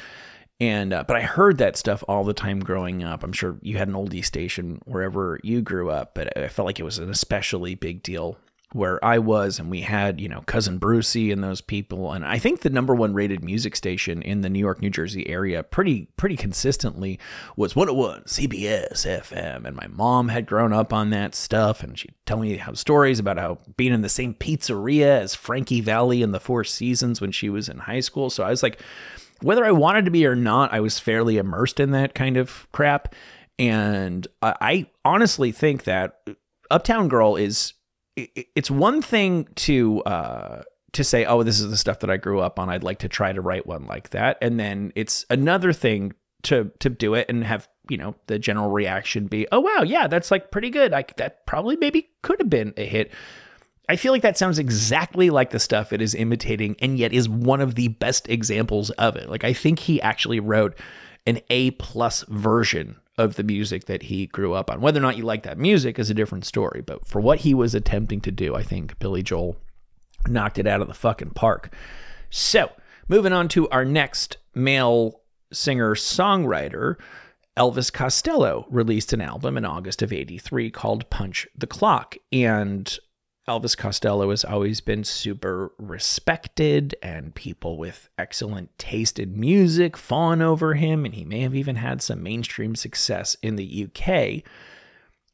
And 0.59 0.93
uh, 0.93 1.05
but 1.07 1.17
I 1.17 1.23
heard 1.23 1.59
that 1.59 1.77
stuff 1.77 2.03
all 2.09 2.25
the 2.25 2.35
time 2.35 2.59
growing 2.59 3.05
up. 3.05 3.23
I'm 3.23 3.33
sure 3.33 3.57
you 3.63 3.79
had 3.79 3.87
an 3.87 3.95
oldie 3.95 4.25
station 4.25 4.83
wherever 4.85 5.39
you 5.45 5.63
grew 5.63 5.91
up, 5.91 6.17
but 6.17 6.37
I 6.37 6.49
felt 6.49 6.67
like 6.67 6.81
it 6.81 6.85
was 6.85 6.99
an 6.99 7.09
especially 7.09 7.77
big 7.77 8.03
deal 8.03 8.37
where 8.73 9.03
I 9.03 9.19
was, 9.19 9.59
and 9.59 9.71
we 9.71 9.81
had, 9.81 10.21
you 10.21 10.29
know, 10.29 10.43
Cousin 10.43 10.77
Brucey 10.79 11.33
and 11.33 11.43
those 11.43 11.63
people. 11.63 12.13
And 12.13 12.25
I 12.25 12.39
think 12.39 12.61
the 12.61 12.71
number 12.71 12.95
one 12.95 13.15
rated 13.15 13.43
music 13.43 13.75
station 13.75 14.21
in 14.21 14.43
the 14.43 14.51
New 14.51 14.59
York, 14.59 14.83
New 14.83 14.91
Jersey 14.91 15.29
area 15.29 15.63
pretty 15.63 16.09
pretty 16.17 16.37
consistently 16.37 17.19
was 17.57 17.75
101 17.75 18.25
CBS 18.25 19.07
FM. 19.07 19.65
And 19.65 19.75
my 19.75 19.87
mom 19.87 20.29
had 20.29 20.47
grown 20.47 20.75
up 20.75 20.93
on 20.93 21.11
that 21.11 21.35
stuff, 21.35 21.83
and 21.83 21.99
she'd 21.99 22.15
tell 22.27 22.39
me 22.39 22.59
how 22.59 22.75
stories 22.75 23.19
about 23.19 23.39
how 23.39 23.59
being 23.77 23.95
in 23.95 24.03
the 24.03 24.09
same 24.09 24.35
pizzeria 24.35 25.21
as 25.21 25.35
Frankie 25.35 25.81
Valli 25.81 26.23
in 26.23 26.33
the 26.33 26.41
Four 26.41 26.63
Seasons 26.65 27.21
when 27.23 27.33
she 27.33 27.49
was 27.49 27.71
in 27.71 27.79
high 27.79 28.01
school. 28.01 28.29
So 28.29 28.45
I 28.45 28.51
was 28.51 28.63
like, 28.63 28.83
whether 29.41 29.65
I 29.65 29.71
wanted 29.71 30.05
to 30.05 30.11
be 30.11 30.27
or 30.27 30.37
not, 30.37 30.75
I 30.75 30.81
was 30.81 30.99
fairly 30.99 31.39
immersed 31.39 31.81
in 31.81 31.93
that 31.93 32.15
kind 32.15 32.37
of 32.37 32.71
crap. 32.73 33.15
And 33.59 34.27
I, 34.43 34.55
I 34.61 34.87
honestly 35.05 35.53
think 35.53 35.85
that 35.85 36.21
Uptown 36.71 37.09
Girl 37.09 37.37
is 37.37 37.73
it's 38.55 38.71
one 38.71 39.03
thing 39.03 39.49
to 39.57 40.03
uh, 40.03 40.63
to 40.93 41.05
say, 41.05 41.25
"Oh, 41.25 41.43
this 41.43 41.61
is 41.61 41.71
the 41.71 41.77
stuff 41.77 42.01
that 42.01 42.11
I 42.11 42.17
grew 42.17 42.41
up 42.41 42.59
on. 42.59 42.69
I'd 42.69 42.85
like 42.85 42.99
to 43.01 43.09
try 43.09 43.33
to 43.33 43.41
write 43.41 43.67
one 43.67 43.87
like 43.87 44.11
that," 44.11 44.39
and 44.41 44.59
then 44.59 44.93
it's 44.95 45.25
another 45.31 45.73
thing 45.73 46.15
to 46.45 46.71
to 46.79 46.89
do 46.89 47.15
it 47.15 47.27
and 47.29 47.45
have 47.45 47.69
you 47.89 47.97
know 47.97 48.15
the 48.27 48.39
general 48.39 48.71
reaction 48.71 49.27
be, 49.27 49.47
"Oh, 49.53 49.61
wow, 49.61 49.83
yeah, 49.83 50.07
that's 50.07 50.31
like 50.31 50.51
pretty 50.51 50.71
good. 50.71 50.93
Like 50.93 51.17
that 51.17 51.47
probably 51.47 51.77
maybe 51.77 52.09
could 52.23 52.41
have 52.41 52.51
been 52.51 52.75
a 52.77 52.87
hit." 52.87 53.13
I 53.91 53.97
feel 53.97 54.13
like 54.13 54.23
that 54.23 54.37
sounds 54.37 54.59
exactly 54.59 55.31
like 55.31 55.49
the 55.49 55.59
stuff 55.59 55.95
it 55.95 56.03
is 56.03 56.15
imitating, 56.15 56.77
and 56.81 56.99
yet 56.99 57.13
is 57.13 57.29
one 57.29 57.61
of 57.61 57.75
the 57.75 57.89
best 57.89 58.29
examples 58.29 58.91
of 58.91 59.17
it. 59.17 59.31
Like 59.31 59.45
I 59.45 59.53
think 59.53 59.79
he 59.79 60.01
actually 60.03 60.41
wrote 60.41 60.79
an 61.27 61.41
A 61.51 61.73
plus 61.73 62.25
version 62.29 62.97
of 63.19 63.35
the 63.35 63.43
music 63.43 63.87
that 63.87 64.05
he 64.05 64.27
grew 64.27 64.55
up 64.55 64.71
on. 64.71 64.81
Whether 64.81 65.01
or 65.01 65.03
not 65.03 65.17
you 65.17 65.25
like 65.25 65.43
that 65.43 65.59
music 65.59 65.99
is 65.99 66.09
a 66.09 66.15
different 66.15 66.47
story, 66.47 66.81
but 66.81 67.07
for 67.07 67.21
what 67.21 67.41
he 67.41 67.53
was 67.53 67.75
attempting 67.75 68.21
to 68.23 68.31
do, 68.31 68.55
I 68.55 68.63
think 68.63 68.99
Billy 69.01 69.23
Joel 69.23 69.57
knocked 70.27 70.59
it 70.59 70.67
out 70.67 70.81
of 70.81 70.89
the 70.89 70.95
fucking 70.95 71.31
park. 71.31 71.75
So, 72.31 72.71
moving 73.09 73.33
on 73.33 73.49
to 73.49 73.69
our 73.71 73.85
next 73.85 74.39
male 74.55 75.21
singer 75.53 75.95
songwriter, 75.95 76.97
Elvis 77.57 77.93
Costello 77.93 78.67
released 78.71 79.13
an 79.13 79.21
album 79.21 79.57
in 79.57 79.65
August 79.65 80.01
of 80.01 80.13
83 80.13 80.71
called 80.71 81.11
Punch 81.11 81.49
the 81.57 81.67
Clock. 81.67 82.17
And 82.33 82.97
Elvis 83.49 83.77
Costello 83.77 84.31
has 84.31 84.45
always 84.45 84.81
been 84.81 85.05
super 85.05 85.73
respected, 85.79 86.95
and 87.03 87.35
people 87.35 87.79
with 87.79 88.11
excellent 88.19 88.77
taste 88.79 89.19
in 89.19 89.41
music 89.41 89.97
fawn 89.97 90.43
over 90.43 90.75
him, 90.75 91.05
and 91.05 91.15
he 91.15 91.25
may 91.25 91.41
have 91.41 91.55
even 91.55 91.77
had 91.77 92.03
some 92.03 92.23
mainstream 92.23 92.77
success 92.77 93.37
in 93.43 93.57
the 93.57 93.89
UK. 93.89 94.43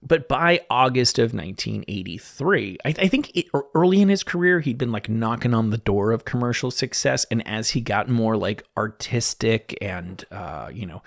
But 0.06 0.28
by 0.28 0.60
August 0.68 1.18
of 1.18 1.32
1983, 1.32 2.78
I, 2.84 2.88
I 2.88 3.08
think 3.08 3.34
it, 3.34 3.46
early 3.74 4.02
in 4.02 4.10
his 4.10 4.22
career, 4.22 4.60
he'd 4.60 4.78
been 4.78 4.92
like 4.92 5.08
knocking 5.08 5.54
on 5.54 5.70
the 5.70 5.78
door 5.78 6.12
of 6.12 6.26
commercial 6.26 6.70
success. 6.70 7.24
And 7.30 7.46
as 7.48 7.70
he 7.70 7.80
got 7.80 8.08
more 8.08 8.36
like 8.36 8.64
artistic 8.76 9.76
and, 9.80 10.22
uh, 10.30 10.70
you 10.72 10.84
know, 10.84 11.02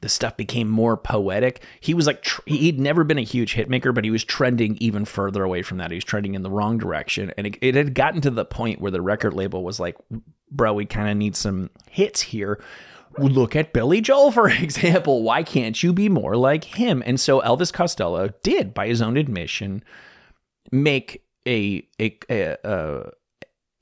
the 0.00 0.08
stuff 0.08 0.36
became 0.36 0.68
more 0.68 0.96
poetic. 0.96 1.62
He 1.80 1.94
was 1.94 2.06
like 2.06 2.22
tr- 2.22 2.42
he'd 2.46 2.78
never 2.78 3.04
been 3.04 3.18
a 3.18 3.22
huge 3.22 3.54
hit 3.54 3.68
maker, 3.68 3.92
but 3.92 4.04
he 4.04 4.10
was 4.10 4.24
trending 4.24 4.76
even 4.78 5.04
further 5.04 5.42
away 5.42 5.62
from 5.62 5.78
that. 5.78 5.90
He 5.90 5.96
was 5.96 6.04
trending 6.04 6.34
in 6.34 6.42
the 6.42 6.50
wrong 6.50 6.78
direction, 6.78 7.32
and 7.36 7.46
it, 7.46 7.58
it 7.60 7.74
had 7.74 7.94
gotten 7.94 8.20
to 8.22 8.30
the 8.30 8.44
point 8.44 8.80
where 8.80 8.90
the 8.90 9.02
record 9.02 9.34
label 9.34 9.64
was 9.64 9.80
like, 9.80 9.96
"Bro, 10.50 10.74
we 10.74 10.84
kind 10.84 11.08
of 11.08 11.16
need 11.16 11.36
some 11.36 11.70
hits 11.90 12.20
here." 12.20 12.62
Look 13.18 13.56
at 13.56 13.72
Billy 13.72 14.02
Joel, 14.02 14.30
for 14.30 14.48
example. 14.50 15.22
Why 15.22 15.42
can't 15.42 15.82
you 15.82 15.92
be 15.92 16.08
more 16.08 16.36
like 16.36 16.64
him? 16.64 17.02
And 17.06 17.18
so 17.18 17.40
Elvis 17.40 17.72
Costello 17.72 18.28
did, 18.42 18.74
by 18.74 18.88
his 18.88 19.00
own 19.00 19.16
admission, 19.16 19.82
make 20.70 21.24
a 21.46 21.86
a 21.98 22.18
a, 22.30 22.56
a, 22.64 23.10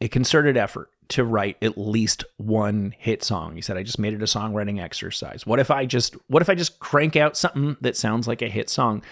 a 0.01 0.09
concerted 0.09 0.57
effort 0.57 0.91
to 1.09 1.25
write 1.25 1.57
at 1.63 1.77
least 1.77 2.25
one 2.37 2.95
hit 2.99 3.23
song. 3.23 3.55
He 3.55 3.61
said, 3.61 3.77
I 3.77 3.83
just 3.83 3.99
made 3.99 4.15
it 4.15 4.23
a 4.23 4.27
songwriting 4.27 4.83
exercise. 4.83 5.47
What 5.47 5.61
if 5.61 5.71
I 5.71 5.87
just 5.87 6.17
what 6.29 6.43
if 6.43 6.49
I 6.49 6.55
just 6.55 6.79
crank 6.79 7.17
out 7.17 7.37
something 7.37 7.77
that 7.81 7.97
sounds 7.97 8.27
like 8.27 8.43
a 8.43 8.49
hit 8.49 8.71
song? 8.71 9.03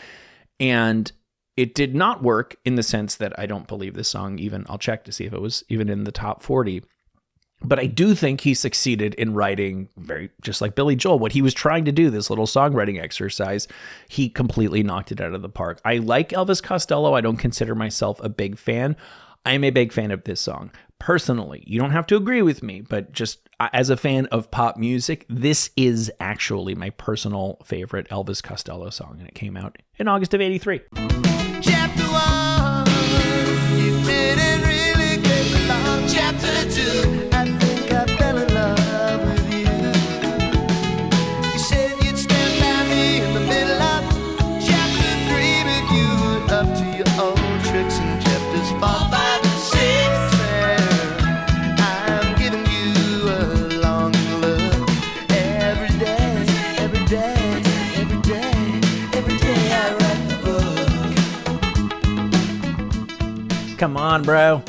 And 0.58 1.10
it 1.56 1.74
did 1.74 1.94
not 1.94 2.22
work 2.22 2.56
in 2.64 2.76
the 2.76 2.82
sense 2.82 3.16
that 3.16 3.38
I 3.38 3.46
don't 3.46 3.68
believe 3.68 3.94
this 3.94 4.08
song 4.08 4.38
even 4.38 4.64
I'll 4.68 4.78
check 4.78 5.04
to 5.04 5.12
see 5.12 5.24
if 5.24 5.32
it 5.32 5.40
was 5.40 5.64
even 5.68 5.88
in 5.88 6.04
the 6.04 6.12
top 6.12 6.42
40. 6.42 6.82
But 7.64 7.78
I 7.78 7.86
do 7.86 8.16
think 8.16 8.40
he 8.40 8.54
succeeded 8.54 9.14
in 9.14 9.34
writing 9.34 9.88
very 9.96 10.30
just 10.40 10.60
like 10.60 10.74
Billy 10.74 10.96
Joel. 10.96 11.18
What 11.18 11.32
he 11.32 11.42
was 11.42 11.54
trying 11.54 11.84
to 11.84 11.92
do, 11.92 12.10
this 12.10 12.30
little 12.30 12.46
songwriting 12.46 13.00
exercise, 13.00 13.68
he 14.08 14.28
completely 14.28 14.82
knocked 14.82 15.12
it 15.12 15.20
out 15.20 15.34
of 15.34 15.42
the 15.42 15.48
park. 15.48 15.80
I 15.84 15.98
like 15.98 16.30
Elvis 16.30 16.62
Costello. 16.62 17.14
I 17.14 17.20
don't 17.20 17.36
consider 17.36 17.74
myself 17.74 18.18
a 18.24 18.28
big 18.28 18.58
fan. 18.58 18.96
I'm 19.44 19.62
a 19.64 19.70
big 19.70 19.92
fan 19.92 20.10
of 20.10 20.24
this 20.24 20.40
song 20.40 20.70
personally. 21.02 21.64
You 21.66 21.80
don't 21.80 21.90
have 21.90 22.06
to 22.06 22.16
agree 22.16 22.42
with 22.42 22.62
me, 22.62 22.80
but 22.80 23.10
just 23.10 23.48
uh, 23.58 23.68
as 23.72 23.90
a 23.90 23.96
fan 23.96 24.26
of 24.26 24.52
pop 24.52 24.76
music, 24.76 25.26
this 25.28 25.70
is 25.76 26.12
actually 26.20 26.76
my 26.76 26.90
personal 26.90 27.58
favorite 27.64 28.08
Elvis 28.08 28.40
Costello 28.40 28.88
song, 28.88 29.16
and 29.18 29.26
it 29.26 29.34
came 29.34 29.56
out 29.56 29.78
in 29.98 30.06
August 30.06 30.32
of 30.32 30.40
83. 30.40 30.80
Chapter 31.60 32.01
Come 63.92 64.02
on, 64.02 64.22
bro. 64.22 64.62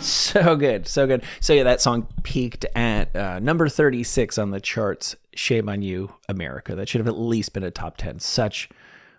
So 0.00 0.54
good, 0.54 0.86
so 0.86 1.08
good. 1.08 1.24
So 1.40 1.52
yeah, 1.52 1.64
that 1.64 1.80
song 1.80 2.06
peaked 2.22 2.64
at 2.76 3.16
uh, 3.16 3.40
number 3.40 3.68
36 3.68 4.38
on 4.38 4.52
the 4.52 4.60
charts. 4.60 5.16
Shame 5.34 5.68
on 5.68 5.82
you, 5.82 6.12
America. 6.28 6.76
That 6.76 6.88
should 6.88 7.00
have 7.00 7.08
at 7.08 7.18
least 7.18 7.52
been 7.54 7.64
a 7.64 7.72
top 7.72 7.96
10. 7.96 8.20
Such 8.20 8.68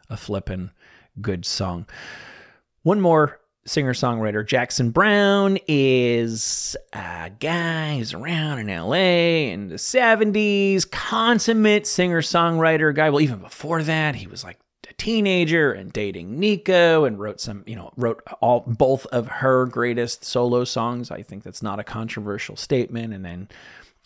a 0.10 0.16
flippin' 0.16 0.72
good 1.20 1.46
song. 1.46 1.88
One 2.84 3.02
more 3.02 3.42
singer 3.66 3.94
songwriter, 3.94 4.48
Jackson 4.48 4.92
Browne, 4.92 5.58
is 5.68 6.78
a 6.94 7.32
guy 7.38 7.98
who's 7.98 8.14
around 8.14 8.60
in 8.60 8.68
LA 8.68 9.52
in 9.52 9.68
the 9.68 9.76
70s, 9.76 10.90
consummate 10.90 11.86
singer 11.86 12.22
songwriter 12.22 12.96
guy. 12.96 13.10
Well, 13.10 13.20
even 13.20 13.40
before 13.40 13.84
that, 13.84 14.16
he 14.16 14.28
was 14.28 14.46
like 14.46 14.58
teenager 15.00 15.72
and 15.72 15.92
dating 15.92 16.40
Nico 16.40 17.06
and 17.06 17.20
wrote 17.20 17.42
some, 17.42 17.64
you 17.66 17.76
know, 17.76 17.92
wrote 17.98 18.22
all 18.42 18.64
both 18.68 19.06
of 19.08 19.28
her 19.28 19.66
greatest 19.66 20.24
solo 20.24 20.64
songs. 20.64 21.10
I 21.10 21.24
think 21.24 21.44
that's 21.44 21.64
not 21.64 21.80
a 21.80 21.84
controversial 21.84 22.56
statement. 22.56 23.14
And 23.14 23.26
then 23.26 23.48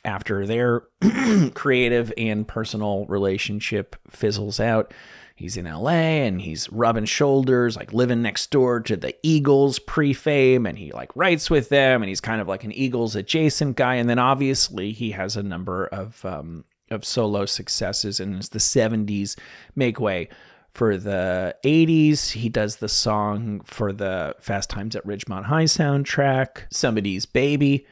after 0.05 0.45
their 0.45 0.83
creative 1.53 2.13
and 2.17 2.47
personal 2.47 3.05
relationship 3.07 3.95
fizzles 4.09 4.59
out, 4.59 4.93
he's 5.35 5.57
in 5.57 5.65
LA 5.65 5.89
and 5.89 6.41
he's 6.41 6.71
rubbing 6.71 7.05
shoulders, 7.05 7.75
like 7.75 7.91
living 7.91 8.21
next 8.21 8.51
door 8.51 8.79
to 8.81 8.95
the 8.95 9.15
Eagles 9.23 9.79
pre 9.79 10.13
fame, 10.13 10.65
and 10.65 10.77
he 10.77 10.91
like 10.91 11.11
writes 11.15 11.49
with 11.49 11.69
them, 11.69 12.01
and 12.01 12.09
he's 12.09 12.21
kind 12.21 12.39
of 12.39 12.47
like 12.47 12.63
an 12.63 12.71
Eagles 12.71 13.15
adjacent 13.15 13.75
guy. 13.75 13.95
And 13.95 14.09
then 14.09 14.19
obviously 14.19 14.91
he 14.91 15.11
has 15.11 15.35
a 15.35 15.43
number 15.43 15.87
of 15.87 16.23
um, 16.23 16.65
of 16.91 17.03
solo 17.03 17.45
successes, 17.45 18.19
and 18.19 18.37
as 18.37 18.49
the 18.49 18.59
'70s 18.59 19.37
make 19.75 19.99
way 19.99 20.29
for 20.73 20.97
the 20.97 21.55
80s, 21.63 22.31
he 22.31 22.49
does 22.49 22.77
the 22.77 22.89
song 22.89 23.61
for 23.61 23.93
the 23.93 24.35
Fast 24.39 24.69
Times 24.69 24.95
at 24.95 25.05
Ridgemont 25.05 25.45
High 25.45 25.65
soundtrack, 25.65 26.63
Somebody's 26.71 27.25
Baby. 27.25 27.85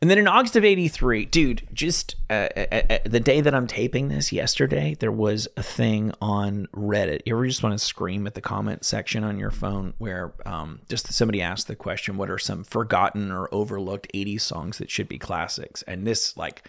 And 0.00 0.10
then 0.10 0.18
in 0.18 0.26
August 0.26 0.56
of 0.56 0.64
83, 0.64 1.26
dude, 1.26 1.62
just 1.72 2.16
uh, 2.28 2.48
uh, 2.56 2.82
uh, 2.90 2.98
the 3.04 3.20
day 3.20 3.40
that 3.40 3.54
I'm 3.54 3.68
taping 3.68 4.08
this 4.08 4.32
yesterday, 4.32 4.96
there 4.98 5.12
was 5.12 5.46
a 5.56 5.62
thing 5.62 6.12
on 6.20 6.66
Reddit. 6.74 7.20
You 7.24 7.36
ever 7.36 7.46
just 7.46 7.62
want 7.62 7.78
to 7.78 7.84
scream 7.84 8.26
at 8.26 8.34
the 8.34 8.40
comment 8.40 8.84
section 8.84 9.22
on 9.22 9.38
your 9.38 9.52
phone 9.52 9.94
where 9.98 10.32
um, 10.44 10.80
just 10.88 11.12
somebody 11.12 11.40
asked 11.40 11.68
the 11.68 11.76
question, 11.76 12.16
what 12.16 12.30
are 12.30 12.38
some 12.38 12.64
forgotten 12.64 13.30
or 13.30 13.48
overlooked 13.52 14.08
80s 14.12 14.40
songs 14.40 14.78
that 14.78 14.90
should 14.90 15.08
be 15.08 15.18
classics? 15.18 15.82
And 15.82 16.04
this, 16.04 16.36
like, 16.36 16.66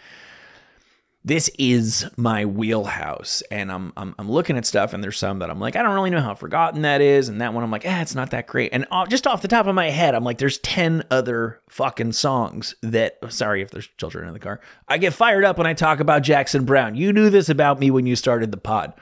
this 1.26 1.50
is 1.58 2.06
my 2.18 2.46
wheelhouse. 2.46 3.42
And 3.50 3.72
I'm, 3.72 3.94
I'm 3.96 4.14
i'm 4.20 4.30
looking 4.30 4.58
at 4.58 4.66
stuff 4.66 4.94
and 4.94 5.04
there's 5.04 5.18
some 5.18 5.40
that 5.40 5.50
i'm 5.50 5.60
like 5.60 5.76
i 5.76 5.82
don't 5.82 5.94
really 5.94 6.10
know 6.10 6.22
how 6.22 6.36
forgotten 6.36 6.82
that 6.82 7.02
is. 7.02 7.30
And 7.30 7.42
that 7.42 7.54
one 7.54 7.64
i'm 7.64 7.72
like 7.72 7.86
ah 7.88 8.02
it's 8.02 8.16
not 8.16 8.32
that 8.32 8.48
great. 8.48 8.72
And 8.74 8.86
just 9.10 9.28
off 9.28 9.42
the 9.42 9.48
top 9.48 9.68
of 9.68 9.76
my 9.76 9.90
head 9.90 10.16
i'm 10.16 10.24
like 10.24 10.38
there's 10.38 10.58
10 10.60 11.04
other 11.10 11.62
fucking 11.70 12.12
songs 12.12 12.76
that 12.82 13.18
sorry 13.30 13.62
if 13.62 13.72
there's 13.72 13.90
children 13.98 14.28
in 14.28 14.34
the 14.34 14.40
car. 14.40 14.60
I 14.88 14.98
get 14.98 15.14
fired 15.14 15.46
up 15.46 15.58
when 15.58 15.68
i 15.68 15.74
talk 15.74 16.00
about 16.00 16.24
jackson 16.24 16.66
browne. 16.66 16.96
You 16.96 17.14
knew 17.14 17.30
this 17.30 17.50
about 17.50 17.80
me 17.80 17.92
when 17.92 18.06
you 18.06 18.16
started 18.16 18.52
the 18.52 18.58
pod. 18.58 18.94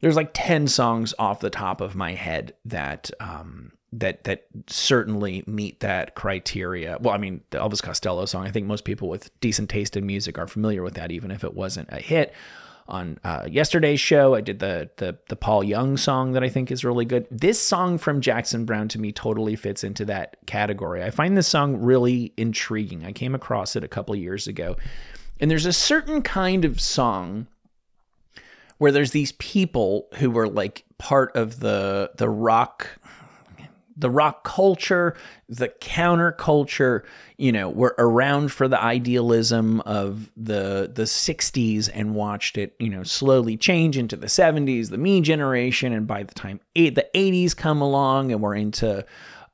There's 0.00 0.16
like 0.16 0.30
10 0.34 0.68
songs 0.68 1.14
off 1.18 1.40
the 1.40 1.50
top 1.50 1.80
of 1.80 1.94
my 1.94 2.12
head 2.14 2.54
that 2.64 3.10
um 3.20 3.72
that 3.98 4.24
that 4.24 4.46
certainly 4.66 5.44
meet 5.46 5.80
that 5.80 6.14
criteria. 6.14 6.98
Well, 7.00 7.14
I 7.14 7.18
mean, 7.18 7.42
the 7.50 7.58
Elvis 7.58 7.82
Costello 7.82 8.24
song. 8.26 8.46
I 8.46 8.50
think 8.50 8.66
most 8.66 8.84
people 8.84 9.08
with 9.08 9.38
decent 9.40 9.70
taste 9.70 9.96
in 9.96 10.06
music 10.06 10.38
are 10.38 10.46
familiar 10.46 10.82
with 10.82 10.94
that, 10.94 11.12
even 11.12 11.30
if 11.30 11.44
it 11.44 11.54
wasn't 11.54 11.88
a 11.90 12.00
hit. 12.00 12.32
On 12.86 13.18
uh, 13.24 13.46
yesterday's 13.48 14.00
show, 14.00 14.34
I 14.34 14.42
did 14.42 14.58
the, 14.58 14.90
the 14.96 15.16
the 15.28 15.36
Paul 15.36 15.64
Young 15.64 15.96
song 15.96 16.32
that 16.32 16.44
I 16.44 16.50
think 16.50 16.70
is 16.70 16.84
really 16.84 17.06
good. 17.06 17.26
This 17.30 17.58
song 17.58 17.96
from 17.96 18.20
Jackson 18.20 18.66
Browne 18.66 18.88
to 18.88 18.98
me 18.98 19.10
totally 19.10 19.56
fits 19.56 19.84
into 19.84 20.04
that 20.04 20.36
category. 20.46 21.02
I 21.02 21.10
find 21.10 21.34
this 21.34 21.46
song 21.46 21.76
really 21.76 22.34
intriguing. 22.36 23.06
I 23.06 23.12
came 23.12 23.34
across 23.34 23.74
it 23.74 23.84
a 23.84 23.88
couple 23.88 24.14
years 24.14 24.46
ago, 24.46 24.76
and 25.40 25.50
there's 25.50 25.64
a 25.64 25.72
certain 25.72 26.20
kind 26.20 26.66
of 26.66 26.78
song 26.78 27.46
where 28.76 28.92
there's 28.92 29.12
these 29.12 29.32
people 29.32 30.08
who 30.16 30.30
were 30.30 30.48
like 30.48 30.84
part 30.98 31.34
of 31.34 31.60
the 31.60 32.10
the 32.18 32.28
rock 32.28 32.98
the 33.96 34.10
rock 34.10 34.44
culture, 34.44 35.16
the 35.48 35.68
counterculture, 35.68 37.02
you 37.36 37.52
know, 37.52 37.68
were 37.68 37.94
around 37.98 38.52
for 38.52 38.68
the 38.68 38.80
idealism 38.80 39.80
of 39.82 40.30
the 40.36 40.90
the 40.92 41.04
60s 41.04 41.88
and 41.92 42.14
watched 42.14 42.58
it, 42.58 42.74
you 42.78 42.90
know, 42.90 43.02
slowly 43.02 43.56
change 43.56 43.96
into 43.96 44.16
the 44.16 44.26
70s, 44.26 44.90
the 44.90 44.98
me 44.98 45.20
generation, 45.20 45.92
and 45.92 46.06
by 46.06 46.22
the 46.22 46.34
time 46.34 46.60
eight, 46.74 46.94
the 46.94 47.08
80s 47.14 47.56
come 47.56 47.80
along 47.80 48.32
and 48.32 48.40
we're 48.40 48.54
into 48.54 49.04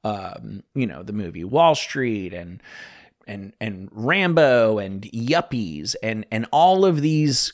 um, 0.05 0.62
you 0.74 0.87
know, 0.87 1.03
the 1.03 1.12
movie 1.12 1.44
Wall 1.44 1.74
Street 1.74 2.33
and 2.33 2.62
and 3.26 3.53
and 3.61 3.88
Rambo 3.92 4.79
and 4.79 5.03
Yuppies 5.03 5.94
and 6.03 6.26
and 6.31 6.46
all 6.53 6.85
of 6.85 7.00
these 7.00 7.53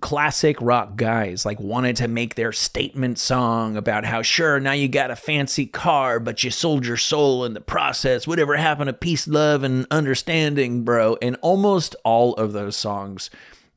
classic 0.00 0.56
rock 0.60 0.94
guys 0.94 1.44
like 1.44 1.58
wanted 1.58 1.96
to 1.96 2.06
make 2.06 2.36
their 2.36 2.52
statement 2.52 3.18
song 3.18 3.76
about 3.76 4.04
how 4.04 4.22
sure 4.22 4.60
now 4.60 4.70
you 4.70 4.86
got 4.86 5.10
a 5.10 5.16
fancy 5.16 5.66
car 5.66 6.20
but 6.20 6.44
you 6.44 6.50
sold 6.50 6.86
your 6.86 6.96
soul 6.96 7.44
in 7.44 7.54
the 7.54 7.60
process 7.60 8.26
whatever 8.26 8.56
happened 8.56 8.86
to 8.86 8.92
peace 8.92 9.26
love 9.26 9.64
and 9.64 9.84
understanding 9.90 10.84
bro 10.84 11.16
and 11.20 11.36
almost 11.42 11.96
all 12.04 12.34
of 12.34 12.52
those 12.52 12.76
songs 12.76 13.30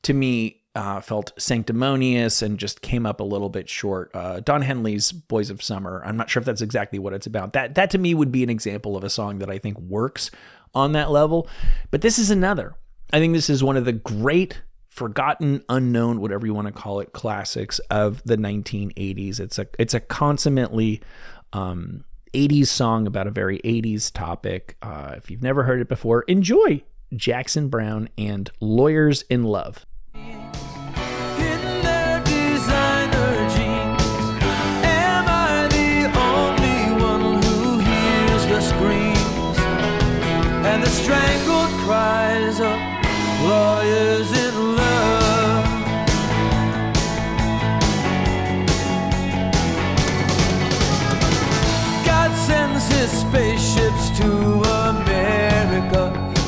to 0.03 0.13
me 0.13 0.61
uh, 0.77 1.01
felt 1.01 1.33
sanctimonious 1.39 2.43
and 2.43 2.59
just 2.59 2.81
came 2.81 3.07
up 3.07 3.19
a 3.19 3.23
little 3.23 3.49
bit 3.49 3.67
short. 3.67 4.11
Uh, 4.13 4.39
Don 4.41 4.61
Henley's 4.61 5.11
"Boys 5.11 5.49
of 5.49 5.63
Summer." 5.63 6.03
I'm 6.05 6.15
not 6.15 6.29
sure 6.29 6.39
if 6.39 6.45
that's 6.45 6.61
exactly 6.61 6.99
what 6.99 7.13
it's 7.13 7.25
about. 7.25 7.53
That 7.53 7.73
that 7.73 7.89
to 7.91 7.97
me 7.97 8.13
would 8.13 8.31
be 8.31 8.43
an 8.43 8.51
example 8.51 8.95
of 8.95 9.03
a 9.03 9.09
song 9.09 9.39
that 9.39 9.49
I 9.49 9.57
think 9.57 9.79
works 9.79 10.29
on 10.75 10.91
that 10.91 11.09
level. 11.09 11.47
But 11.89 12.01
this 12.01 12.19
is 12.19 12.29
another. 12.29 12.75
I 13.11 13.17
think 13.17 13.33
this 13.33 13.49
is 13.49 13.63
one 13.63 13.75
of 13.75 13.85
the 13.85 13.93
great 13.93 14.61
forgotten, 14.97 15.63
unknown, 15.69 16.19
whatever 16.19 16.47
you 16.47 16.55
want 16.55 16.65
to 16.65 16.73
call 16.73 16.99
it, 16.99 17.13
classics 17.13 17.77
of 17.91 18.23
the 18.23 18.35
1980s. 18.35 19.39
It's 19.39 19.59
a 19.59 19.67
it's 19.77 19.93
a 19.93 19.99
consummately 19.99 21.01
um, 21.53 22.03
80s 22.33 22.67
song 22.67 23.05
about 23.05 23.27
a 23.27 23.31
very 23.31 23.59
80s 23.59 24.11
topic. 24.11 24.75
Uh, 24.81 25.13
if 25.15 25.29
you've 25.29 25.43
never 25.43 25.63
heard 25.63 25.81
it 25.81 25.87
before, 25.87 26.23
enjoy 26.23 26.83
Jackson 27.15 27.69
Browne 27.69 28.09
and 28.17 28.49
Lawyers 28.59 29.21
in 29.29 29.43
Love. 29.43 29.85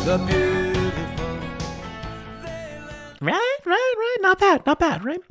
The 0.09 0.17
beautiful. 0.25 1.25
Right, 3.21 3.57
right, 3.65 3.93
right. 3.97 4.17
Not 4.21 4.39
bad, 4.39 4.65
not 4.65 4.79
bad, 4.79 5.05
right? 5.05 5.21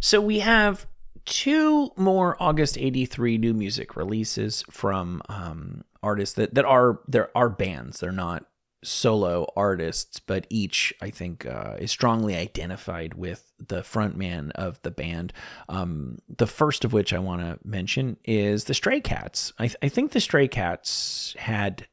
So 0.00 0.20
we 0.20 0.40
have 0.40 0.86
two 1.24 1.90
more 1.96 2.36
August 2.38 2.76
83 2.76 3.38
new 3.38 3.54
music 3.54 3.96
releases 3.96 4.62
from 4.70 5.22
um, 5.30 5.84
artists 6.02 6.34
that, 6.34 6.54
that 6.54 6.66
are 6.66 7.00
there 7.08 7.30
are 7.34 7.48
bands. 7.48 8.00
They're 8.00 8.12
not 8.12 8.44
solo 8.82 9.46
artists, 9.56 10.20
but 10.20 10.46
each 10.50 10.92
I 11.00 11.08
think 11.08 11.46
uh, 11.46 11.76
is 11.78 11.90
strongly 11.90 12.34
identified 12.36 13.14
with 13.14 13.50
the 13.58 13.80
frontman 13.80 14.50
of 14.52 14.82
the 14.82 14.90
band. 14.90 15.32
Um, 15.70 16.18
the 16.28 16.46
first 16.46 16.84
of 16.84 16.92
which 16.92 17.14
I 17.14 17.18
want 17.18 17.40
to 17.40 17.58
mention 17.66 18.18
is 18.24 18.64
the 18.64 18.74
Stray 18.74 19.00
Cats. 19.00 19.54
I, 19.58 19.68
th- 19.68 19.78
I 19.82 19.88
think 19.88 20.12
the 20.12 20.20
Stray 20.20 20.48
Cats 20.48 21.34
had 21.38 21.86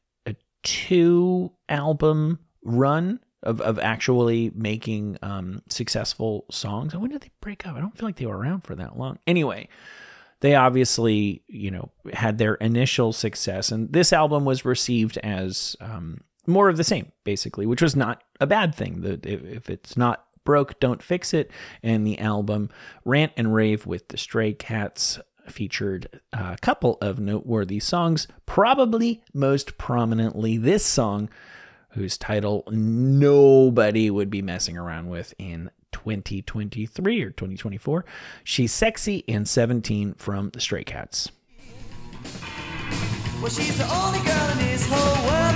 two 0.68 1.50
album 1.70 2.40
run 2.62 3.22
of, 3.42 3.62
of 3.62 3.80
actually 3.80 4.52
making 4.54 5.18
um, 5.22 5.62
successful 5.70 6.46
songs. 6.52 6.94
When 6.94 7.10
did 7.10 7.22
they 7.22 7.32
break 7.40 7.66
up? 7.66 7.78
I 7.78 7.80
don't 7.80 7.98
feel 7.98 8.10
like 8.10 8.18
they 8.18 8.26
were 8.26 8.38
around 8.38 8.62
for 8.66 8.76
that 8.76 8.98
long. 8.98 9.18
Anyway, 9.26 9.70
they 10.42 10.56
obviously, 10.56 11.42
you 11.48 11.72
know, 11.72 11.90
had 12.12 12.38
their 12.38 12.56
initial 12.56 13.14
success, 13.14 13.72
and 13.72 13.94
this 13.94 14.12
album 14.12 14.44
was 14.44 14.66
received 14.66 15.18
as 15.20 15.78
um, 15.80 16.20
more 16.46 16.68
of 16.68 16.76
the 16.76 16.84
same, 16.84 17.14
basically, 17.24 17.66
which 17.66 17.82
was 17.82 17.96
not 17.96 18.22
a 18.42 18.46
bad 18.46 18.76
thing. 18.76 19.02
The, 19.02 19.20
if 19.24 19.70
it's 19.70 19.96
not 19.96 20.26
broke, 20.44 20.82
don't 20.82 21.02
fix 21.02 21.34
it. 21.34 21.50
And 21.82 22.06
the 22.06 22.20
album 22.20 22.70
Rant 23.06 23.32
and 23.38 23.56
Rave 23.56 23.86
with 23.86 24.10
the 24.10 24.18
Stray 24.18 24.52
Cats 24.52 25.20
featured 25.52 26.22
a 26.34 26.58
couple 26.62 26.98
of 27.02 27.20
noteworthy 27.20 27.80
songs, 27.80 28.28
probably 28.46 29.22
most 29.34 29.78
prominently 29.78 30.58
this 30.58 30.86
song, 30.86 31.30
whose 31.92 32.18
title 32.18 32.64
nobody 32.70 34.10
would 34.10 34.30
be 34.30 34.42
messing 34.42 34.78
around 34.78 35.10
with 35.10 35.34
in 35.38 35.72
2023 35.92 37.22
or 37.24 37.30
2024. 37.32 38.06
She's 38.44 38.72
sexy 38.72 39.24
and 39.28 39.48
17 39.48 40.14
from 40.16 40.50
the 40.52 40.60
Stray 40.60 40.84
Cats. 40.84 41.32
Well, 44.92 45.47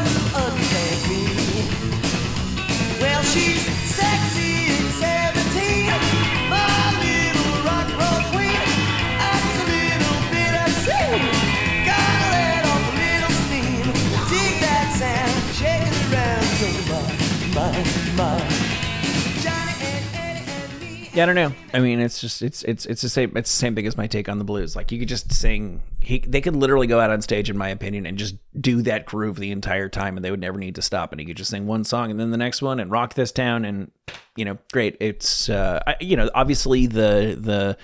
Yeah, 21.16 21.24
I 21.24 21.26
don't 21.26 21.36
know. 21.36 21.52
I 21.74 21.80
mean, 21.80 22.00
it's 22.00 22.22
just 22.22 22.42
it's 22.42 22.64
it's 22.64 22.86
it's 22.86 23.02
the 23.02 23.10
same 23.10 23.36
it's 23.36 23.52
the 23.52 23.58
same 23.58 23.76
thing 23.76 23.86
as 23.86 23.98
my 23.98 24.08
take 24.08 24.30
on 24.30 24.38
the 24.38 24.46
blues. 24.46 24.78
Like 24.78 24.94
you 24.94 25.00
could 25.00 25.10
just 25.10 25.34
sing. 25.34 25.82
He 26.00 26.20
they 26.20 26.40
could 26.40 26.56
literally 26.56 26.88
go 26.88 27.02
out 27.02 27.12
on 27.12 27.22
stage, 27.22 27.50
in 27.50 27.58
my 27.58 27.68
opinion, 27.68 28.06
and 28.06 28.18
just 28.18 28.36
do 28.62 28.82
that 28.84 29.06
groove 29.06 29.36
the 29.36 29.52
entire 29.52 29.90
time, 29.90 30.16
and 30.16 30.24
they 30.24 30.32
would 30.32 30.40
never 30.40 30.58
need 30.58 30.76
to 30.76 30.82
stop. 30.82 31.12
And 31.12 31.20
he 31.20 31.26
could 31.26 31.36
just 31.36 31.52
sing 31.52 31.68
one 31.68 31.84
song 31.84 32.12
and 32.12 32.20
then 32.20 32.32
the 32.32 32.38
next 32.38 32.62
one 32.62 32.80
and 32.80 32.90
rock 32.90 33.16
this 33.16 33.34
town, 33.34 33.66
and 33.66 33.92
you 34.38 34.46
know, 34.46 34.58
great. 34.72 34.96
It's 35.02 35.50
uh, 35.50 35.82
I, 35.86 35.98
you 36.00 36.16
know, 36.16 36.30
obviously 36.34 36.88
the 36.88 37.38
the 37.38 37.78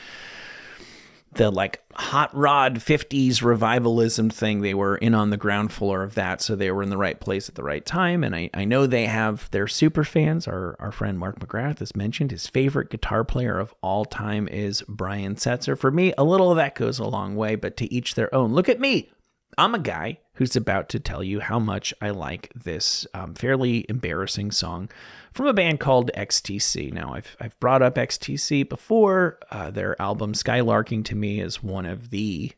the 1.37 1.51
like 1.51 1.83
hot 1.93 2.35
rod 2.35 2.75
50s 2.75 3.41
revivalism 3.41 4.29
thing 4.29 4.61
they 4.61 4.73
were 4.73 4.97
in 4.97 5.15
on 5.15 5.29
the 5.29 5.37
ground 5.37 5.71
floor 5.71 6.03
of 6.03 6.15
that 6.15 6.41
so 6.41 6.55
they 6.55 6.71
were 6.71 6.83
in 6.83 6.89
the 6.89 6.97
right 6.97 7.19
place 7.19 7.49
at 7.49 7.55
the 7.55 7.63
right 7.63 7.85
time 7.85 8.23
and 8.23 8.35
i, 8.35 8.49
I 8.53 8.65
know 8.65 8.85
they 8.85 9.05
have 9.05 9.49
their 9.51 9.67
super 9.67 10.03
fans 10.03 10.47
our, 10.47 10.75
our 10.79 10.91
friend 10.91 11.17
mark 11.17 11.39
mcgrath 11.39 11.79
has 11.79 11.95
mentioned 11.95 12.31
his 12.31 12.47
favorite 12.47 12.89
guitar 12.89 13.23
player 13.23 13.57
of 13.57 13.73
all 13.81 14.05
time 14.05 14.47
is 14.47 14.83
brian 14.87 15.35
setzer. 15.35 15.77
For 15.77 15.91
me 15.91 16.13
a 16.17 16.23
little 16.23 16.51
of 16.51 16.57
that 16.57 16.75
goes 16.75 16.99
a 16.99 17.05
long 17.05 17.35
way 17.35 17.55
but 17.55 17.77
to 17.77 17.93
each 17.93 18.15
their 18.15 18.33
own. 18.33 18.53
Look 18.53 18.69
at 18.69 18.79
me. 18.79 19.09
I'm 19.57 19.73
a 19.73 19.79
guy 19.79 20.19
who's 20.37 20.55
about 20.55 20.89
to 20.89 20.99
tell 20.99 21.23
you 21.23 21.39
how 21.39 21.59
much 21.59 21.93
i 22.01 22.09
like 22.09 22.51
this 22.55 23.05
um, 23.13 23.33
fairly 23.35 23.85
embarrassing 23.89 24.51
song 24.51 24.89
from 25.37 25.45
a 25.45 25.53
band 25.53 25.79
called 25.79 26.09
XTC. 26.17 26.91
Now, 26.91 27.13
I've, 27.13 27.37
I've 27.39 27.57
brought 27.59 27.83
up 27.83 27.93
XTC 27.95 28.67
before. 28.67 29.37
Uh, 29.51 29.69
their 29.69 29.99
album 30.01 30.33
Skylarking 30.33 31.05
to 31.05 31.15
me 31.15 31.39
is 31.39 31.61
one 31.61 31.85
of 31.85 32.09
the 32.09 32.51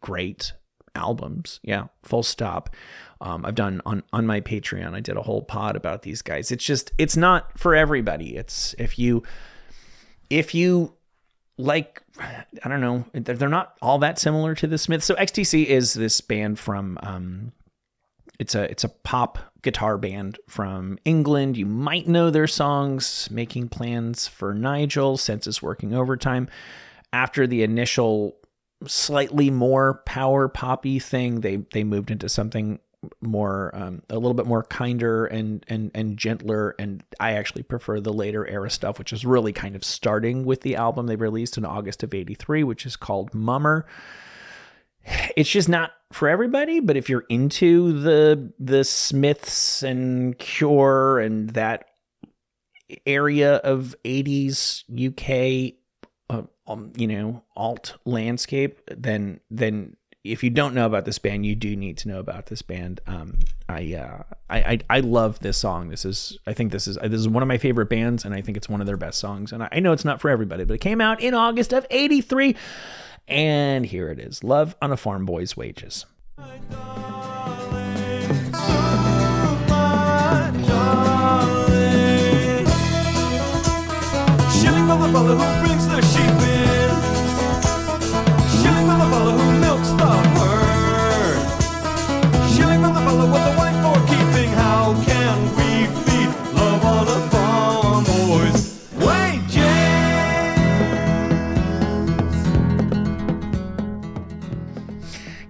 great 0.00 0.52
albums. 0.94 1.58
Yeah, 1.64 1.86
full 2.04 2.22
stop. 2.22 2.70
Um, 3.20 3.44
I've 3.44 3.56
done 3.56 3.82
on 3.84 4.04
on 4.12 4.26
my 4.26 4.40
Patreon. 4.40 4.94
I 4.94 5.00
did 5.00 5.16
a 5.16 5.22
whole 5.22 5.42
pod 5.42 5.74
about 5.74 6.02
these 6.02 6.22
guys. 6.22 6.52
It's 6.52 6.64
just 6.64 6.92
it's 6.96 7.16
not 7.16 7.58
for 7.58 7.74
everybody. 7.74 8.36
It's 8.36 8.74
if 8.78 8.98
you 8.98 9.24
if 10.30 10.54
you 10.54 10.94
like 11.62 12.02
I 12.20 12.68
don't 12.68 12.80
know 12.80 13.04
they're 13.12 13.48
not 13.48 13.76
all 13.80 13.98
that 14.00 14.18
similar 14.18 14.54
to 14.56 14.66
the 14.66 14.78
Smiths. 14.78 15.06
So 15.06 15.14
XTC 15.14 15.66
is 15.66 15.94
this 15.94 16.20
band 16.20 16.58
from 16.58 16.98
um, 17.02 17.52
it's 18.38 18.54
a 18.54 18.70
it's 18.70 18.84
a 18.84 18.88
pop 18.88 19.38
guitar 19.62 19.96
band 19.96 20.38
from 20.48 20.98
England. 21.04 21.56
You 21.56 21.66
might 21.66 22.08
know 22.08 22.30
their 22.30 22.46
songs, 22.46 23.28
Making 23.30 23.68
Plans 23.68 24.26
for 24.26 24.52
Nigel, 24.52 25.16
Senses 25.16 25.62
Working 25.62 25.94
Overtime. 25.94 26.48
After 27.12 27.46
the 27.46 27.62
initial 27.62 28.36
slightly 28.86 29.50
more 29.50 30.02
power 30.06 30.48
poppy 30.48 30.98
thing, 30.98 31.40
they 31.40 31.56
they 31.72 31.84
moved 31.84 32.10
into 32.10 32.28
something 32.28 32.80
more 33.20 33.70
um, 33.74 34.02
a 34.10 34.14
little 34.14 34.34
bit 34.34 34.46
more 34.46 34.62
kinder 34.62 35.26
and 35.26 35.64
and 35.68 35.90
and 35.94 36.16
gentler 36.16 36.74
and 36.78 37.02
I 37.18 37.32
actually 37.32 37.64
prefer 37.64 38.00
the 38.00 38.12
later 38.12 38.46
era 38.46 38.70
stuff 38.70 38.98
which 38.98 39.12
is 39.12 39.24
really 39.24 39.52
kind 39.52 39.74
of 39.74 39.82
starting 39.82 40.44
with 40.44 40.60
the 40.60 40.76
album 40.76 41.06
they 41.06 41.16
released 41.16 41.58
in 41.58 41.64
August 41.64 42.02
of 42.02 42.14
83 42.14 42.62
which 42.64 42.86
is 42.86 42.96
called 42.96 43.34
Mummer. 43.34 43.86
It's 45.36 45.50
just 45.50 45.68
not 45.68 45.92
for 46.12 46.28
everybody 46.28 46.78
but 46.78 46.96
if 46.96 47.08
you're 47.08 47.24
into 47.28 48.00
the 48.00 48.52
the 48.58 48.84
smiths 48.84 49.82
and 49.82 50.38
cure 50.38 51.18
and 51.18 51.50
that 51.50 51.86
area 53.06 53.56
of 53.56 53.96
80s 54.04 54.84
uk 55.08 55.74
uh, 56.30 56.42
um, 56.70 56.92
you 56.96 57.08
know 57.08 57.42
alt 57.56 57.96
landscape 58.04 58.80
then 58.96 59.40
then 59.50 59.96
if 60.24 60.44
you 60.44 60.50
don't 60.50 60.74
know 60.74 60.86
about 60.86 61.04
this 61.04 61.18
band 61.18 61.44
you 61.44 61.54
do 61.54 61.74
need 61.74 61.98
to 61.98 62.08
know 62.08 62.20
about 62.20 62.46
this 62.46 62.62
band. 62.62 63.00
Um 63.06 63.40
i 63.68 63.94
uh 63.94 64.22
I, 64.48 64.58
I 64.58 64.78
i 64.90 65.00
love 65.00 65.40
this 65.40 65.58
song. 65.58 65.88
This 65.88 66.04
is 66.04 66.38
i 66.46 66.52
think 66.52 66.72
this 66.72 66.86
is 66.86 66.96
this 66.96 67.20
is 67.20 67.28
one 67.28 67.42
of 67.42 67.48
my 67.48 67.58
favorite 67.58 67.88
bands 67.88 68.24
and 68.24 68.34
i 68.34 68.40
think 68.40 68.56
it's 68.56 68.68
one 68.68 68.80
of 68.80 68.86
their 68.86 68.96
best 68.96 69.18
songs. 69.18 69.52
And 69.52 69.64
i, 69.64 69.68
I 69.72 69.80
know 69.80 69.92
it's 69.92 70.04
not 70.04 70.20
for 70.20 70.30
everybody 70.30 70.64
but 70.64 70.74
it 70.74 70.80
came 70.80 71.00
out 71.00 71.20
in 71.20 71.34
august 71.34 71.72
of 71.72 71.86
83 71.90 72.54
and 73.28 73.86
here 73.86 74.08
it 74.10 74.18
is 74.18 74.44
Love 74.44 74.76
on 74.80 74.92
a 74.92 74.96
Farm 74.96 75.24
Boy's 75.26 75.56
Wages. 75.56 76.06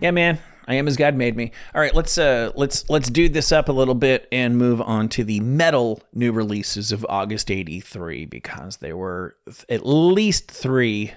Yeah, 0.02 0.10
man. 0.10 0.40
I 0.66 0.74
am 0.74 0.88
as 0.88 0.96
God 0.96 1.14
made 1.14 1.36
me. 1.36 1.52
All 1.72 1.80
right, 1.80 1.94
let's 1.94 2.18
uh 2.18 2.50
let's 2.56 2.90
let's 2.90 3.08
do 3.08 3.28
this 3.28 3.52
up 3.52 3.68
a 3.68 3.72
little 3.72 3.94
bit 3.94 4.26
and 4.32 4.58
move 4.58 4.80
on 4.80 5.08
to 5.10 5.22
the 5.22 5.38
metal 5.38 6.02
new 6.12 6.32
releases 6.32 6.90
of 6.90 7.06
August 7.08 7.52
83 7.52 8.26
because 8.26 8.78
there 8.78 8.96
were 8.96 9.36
th- 9.46 9.64
at 9.68 9.86
least 9.86 10.50
3 10.50 11.12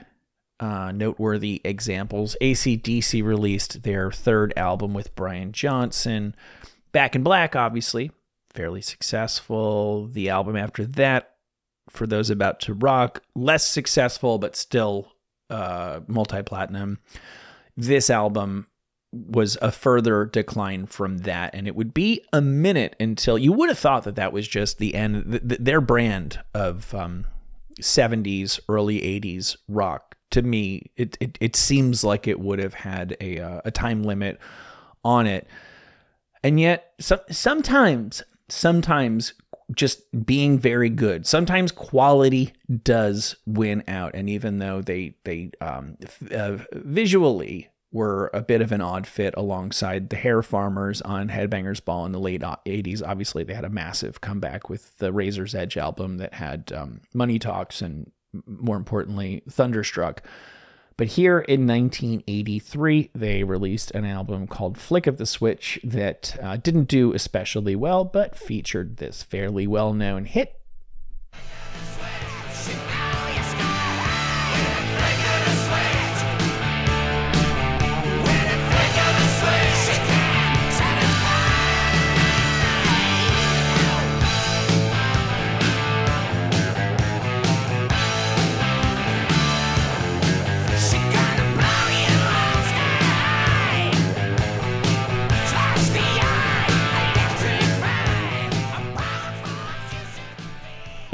uh, 0.60 0.92
noteworthy 0.92 1.62
examples. 1.66 2.38
ACDC 2.40 3.24
released 3.24 3.82
their 3.82 4.12
third 4.12 4.54
album 4.56 4.94
with 4.94 5.16
Brian 5.16 5.52
Johnson. 5.52 6.36
Back 6.92 7.16
in 7.16 7.24
Black, 7.24 7.56
obviously, 7.56 8.12
fairly 8.54 8.84
successful. 8.84 10.06
The 10.06 10.30
album 10.30 10.56
after 10.56 10.86
that, 10.86 11.38
for 11.90 12.06
those 12.06 12.30
about 12.30 12.60
to 12.62 12.76
rock, 12.76 13.24
less 13.34 13.66
successful, 13.66 14.38
but 14.38 14.56
still 14.56 15.12
uh, 15.50 16.02
multi 16.08 16.44
platinum. 16.44 17.00
This 17.76 18.12
album 18.12 18.68
was 19.28 19.58
a 19.62 19.72
further 19.72 20.26
decline 20.26 20.86
from 20.86 21.20
that. 21.20 21.54
And 21.54 21.68
it 21.68 21.76
would 21.76 21.94
be 21.94 22.24
a 22.34 22.42
minute 22.42 22.96
until 23.00 23.38
you 23.38 23.54
would 23.54 23.70
have 23.70 23.80
thought 23.80 24.04
that 24.04 24.16
that 24.16 24.34
was 24.34 24.48
just 24.48 24.78
the 24.78 24.96
end, 24.96 25.32
th- 25.32 25.48
th- 25.48 25.62
their 25.62 25.82
brand 25.82 26.40
of 26.54 26.94
um, 26.94 27.26
70s, 27.82 28.60
early 28.68 29.00
80s 29.02 29.58
rock. 29.68 30.16
To 30.32 30.42
me, 30.42 30.92
it, 30.98 31.18
it, 31.20 31.38
it 31.40 31.56
seems 31.56 32.04
like 32.04 32.28
it 32.28 32.40
would 32.40 32.60
have 32.60 32.74
had 32.74 33.16
a, 33.22 33.40
uh, 33.40 33.62
a 33.64 33.72
time 33.72 34.04
limit 34.04 34.40
on 35.04 35.28
it. 35.28 35.48
And 36.44 36.60
yet, 36.60 36.94
so, 37.00 37.20
sometimes, 37.30 38.22
sometimes 38.50 39.34
just 39.74 40.04
being 40.26 40.60
very 40.60 40.90
good. 40.90 41.26
Sometimes 41.26 41.72
quality 41.72 42.54
does 42.84 43.36
win 43.46 43.84
out, 43.88 44.12
and 44.14 44.30
even 44.30 44.60
though 44.60 44.82
they 44.82 45.16
they 45.24 45.52
um, 45.62 45.98
uh, 46.32 46.58
visually 46.74 47.70
were 47.92 48.30
a 48.34 48.42
bit 48.42 48.62
of 48.62 48.72
an 48.72 48.82
odd 48.82 49.08
fit 49.08 49.34
alongside 49.38 50.10
the 50.10 50.16
Hair 50.18 50.44
Farmers 50.44 51.02
on 51.02 51.30
Headbangers 51.30 51.84
Ball 51.84 52.06
in 52.06 52.12
the 52.12 52.20
late 52.20 52.42
80s. 52.42 53.02
Obviously, 53.06 53.44
they 53.44 53.54
had 53.54 53.64
a 53.64 53.70
massive 53.70 54.22
comeback 54.22 54.70
with 54.70 54.98
the 54.98 55.14
Razor's 55.14 55.56
Edge 55.56 55.78
album 55.78 56.18
that 56.18 56.34
had 56.34 56.72
um, 56.76 57.02
Money 57.14 57.40
Talks 57.40 57.82
and, 57.82 58.12
more 58.46 58.76
importantly, 58.76 59.44
Thunderstruck. 59.50 60.24
But 60.98 61.08
here 61.08 61.40
in 61.40 61.68
1983, 61.68 63.12
they 63.14 63.44
released 63.44 63.92
an 63.92 64.06
album 64.06 64.48
called 64.48 64.78
Flick 64.78 65.08
of 65.08 65.18
the 65.18 65.26
Switch 65.26 65.78
that 65.84 66.38
uh, 66.42 66.56
didn't 66.56 66.86
do 66.86 67.14
especially 67.14 67.76
well, 67.76 68.06
but 68.06 68.38
featured 68.38 68.98
this 68.98 69.22
fairly 69.22 69.68
well 69.68 69.94
known 69.94 70.26
hit. 70.26 70.60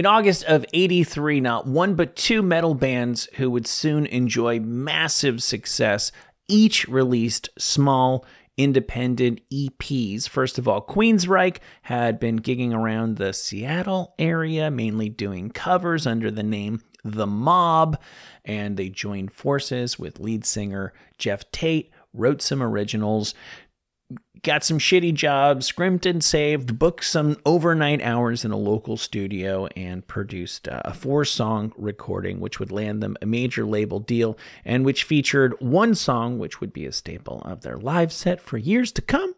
In 0.02 0.08
August 0.08 0.46
of 0.46 0.66
83, 0.74 1.42
not 1.42 1.68
one 1.68 1.94
but 1.94 2.16
two 2.16 2.42
metal 2.42 2.74
bands 2.74 3.30
who 3.36 3.52
would 3.52 3.68
soon 3.68 4.08
enjoy 4.08 4.60
massive 4.60 5.44
success 5.44 6.12
each 6.48 6.88
released 6.88 7.50
small 7.60 8.26
independent 8.58 9.42
EPs. 9.54 10.28
First 10.28 10.58
of 10.58 10.68
all, 10.68 10.82
Queensryche 10.82 11.60
had 11.84 12.20
been 12.20 12.40
gigging 12.40 12.74
around 12.74 13.18
the 13.18 13.32
Seattle 13.32 14.16
area, 14.18 14.72
mainly 14.72 15.08
doing 15.08 15.52
covers 15.52 16.08
under 16.08 16.32
the 16.32 16.42
name 16.42 16.82
The 17.04 17.28
Mob, 17.28 18.02
and 18.44 18.78
they 18.78 18.90
joined 18.90 19.32
forces 19.32 20.00
with 20.00 20.20
lead 20.20 20.46
singer 20.46 20.94
Geoff 21.20 21.44
Tate, 21.52 21.92
wrote 22.12 22.42
some 22.42 22.64
originals, 22.64 23.36
got 24.44 24.64
some 24.64 24.80
shitty 24.80 25.14
jobs, 25.14 25.68
scrimped 25.68 26.06
and 26.06 26.24
saved, 26.24 26.80
booked 26.80 27.04
some 27.04 27.38
overnight 27.46 28.02
hours 28.02 28.44
in 28.44 28.52
a 28.52 28.58
local 28.58 28.98
studio, 28.98 29.68
and 29.76 30.08
produced 30.08 30.68
uh, 30.68 30.82
a 30.84 30.94
four 30.94 31.26
song 31.26 31.72
recording, 31.78 32.40
which 32.40 32.60
would 32.60 32.72
land 32.72 33.04
them 33.04 33.16
a 33.22 33.26
major 33.26 33.66
label 33.66 34.00
deal 34.00 34.38
and 34.66 34.86
which 34.86 35.04
featured 35.04 35.54
one 35.60 35.94
song, 35.96 36.40
which 36.40 36.60
would 36.60 36.74
be 36.74 36.86
a 36.86 36.92
staple 36.92 37.42
of 37.44 37.62
their 37.62 37.78
live 37.78 38.12
set 38.12 38.42
for 38.42 38.58
years 38.58 38.92
to 38.92 39.02
come. 39.02 39.36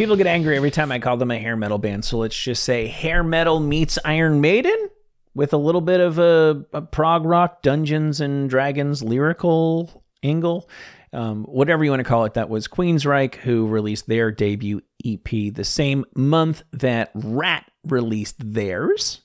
People 0.00 0.16
get 0.16 0.26
angry 0.26 0.56
every 0.56 0.70
time 0.70 0.90
I 0.90 0.98
call 0.98 1.18
them 1.18 1.30
a 1.30 1.38
hair 1.38 1.58
metal 1.58 1.76
band, 1.76 2.06
so 2.06 2.16
let's 2.16 2.34
just 2.34 2.62
say 2.62 2.86
hair 2.86 3.22
metal 3.22 3.60
meets 3.60 3.98
Iron 4.02 4.40
Maiden 4.40 4.88
with 5.34 5.52
a 5.52 5.58
little 5.58 5.82
bit 5.82 6.00
of 6.00 6.18
a, 6.18 6.64
a 6.72 6.80
prog 6.80 7.26
rock, 7.26 7.60
Dungeons 7.60 8.18
and 8.18 8.48
Dragons 8.48 9.02
lyrical 9.02 10.02
angle. 10.22 10.70
Um, 11.12 11.44
whatever 11.44 11.84
you 11.84 11.90
want 11.90 12.00
to 12.00 12.04
call 12.04 12.24
it, 12.24 12.32
that 12.32 12.48
was 12.48 12.66
Queensryche, 12.66 13.34
who 13.34 13.66
released 13.66 14.06
their 14.06 14.32
debut 14.32 14.80
EP 15.04 15.52
the 15.52 15.64
same 15.64 16.06
month 16.16 16.62
that 16.72 17.10
Ratt 17.14 17.70
released 17.84 18.36
theirs. 18.38 19.20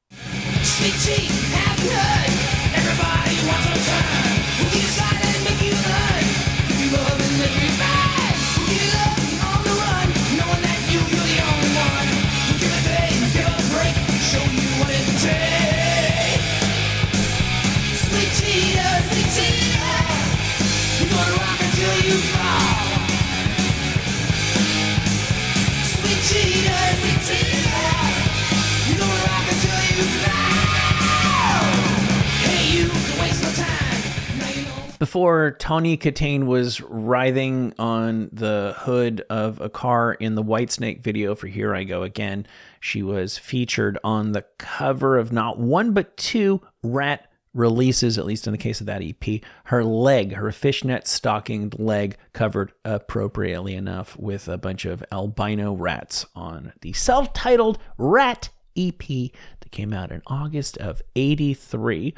Before 34.97 35.51
Tawny 35.51 35.97
Kitaen 35.97 36.45
was 36.45 36.79
writhing 36.79 37.73
on 37.77 38.29
the 38.31 38.73
hood 38.77 39.25
of 39.29 39.59
a 39.59 39.69
car 39.69 40.13
in 40.13 40.35
the 40.35 40.43
Whitesnake 40.43 41.01
video 41.01 41.35
for 41.35 41.47
Here 41.47 41.75
I 41.75 41.83
Go 41.83 42.03
Again, 42.03 42.47
she 42.79 43.03
was 43.03 43.37
featured 43.37 43.97
on 44.05 44.31
the 44.31 44.45
cover 44.57 45.17
of 45.17 45.33
not 45.33 45.59
one 45.59 45.91
but 45.91 46.15
two 46.15 46.61
Ratt 46.81 47.29
releases, 47.53 48.17
at 48.17 48.25
least 48.25 48.47
in 48.47 48.53
the 48.53 48.57
case 48.57 48.79
of 48.79 48.87
that 48.87 49.01
EP. 49.01 49.41
Her 49.65 49.83
leg, 49.83 50.33
her 50.33 50.51
fishnet 50.53 51.07
stockinged 51.07 51.77
leg, 51.77 52.15
covered 52.31 52.71
appropriately 52.85 53.75
enough 53.75 54.17
with 54.17 54.47
a 54.47 54.57
bunch 54.57 54.85
of 54.85 55.03
albino 55.11 55.73
rats 55.73 56.25
on 56.35 56.71
the 56.79 56.93
self 56.93 57.33
titled 57.33 57.79
Ratt 57.97 58.49
EP 58.77 58.97
that 58.99 59.71
came 59.71 59.91
out 59.91 60.13
in 60.13 60.21
August 60.27 60.77
of 60.77 61.01
83. 61.17 62.13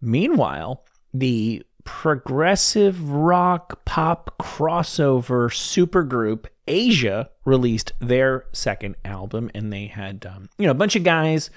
Meanwhile, 0.00 0.84
the 1.12 1.64
progressive 1.86 3.10
rock 3.10 3.82
pop 3.86 4.34
crossover 4.38 5.48
supergroup 5.48 6.46
Asia 6.68 7.30
released 7.46 7.92
their 8.00 8.44
second 8.52 8.96
album, 9.04 9.50
and 9.54 9.72
they 9.72 9.86
had 9.86 10.26
um, 10.26 10.50
you 10.58 10.66
know 10.66 10.72
a 10.72 10.74
bunch 10.74 10.96
of 10.96 11.04
guys 11.04 11.48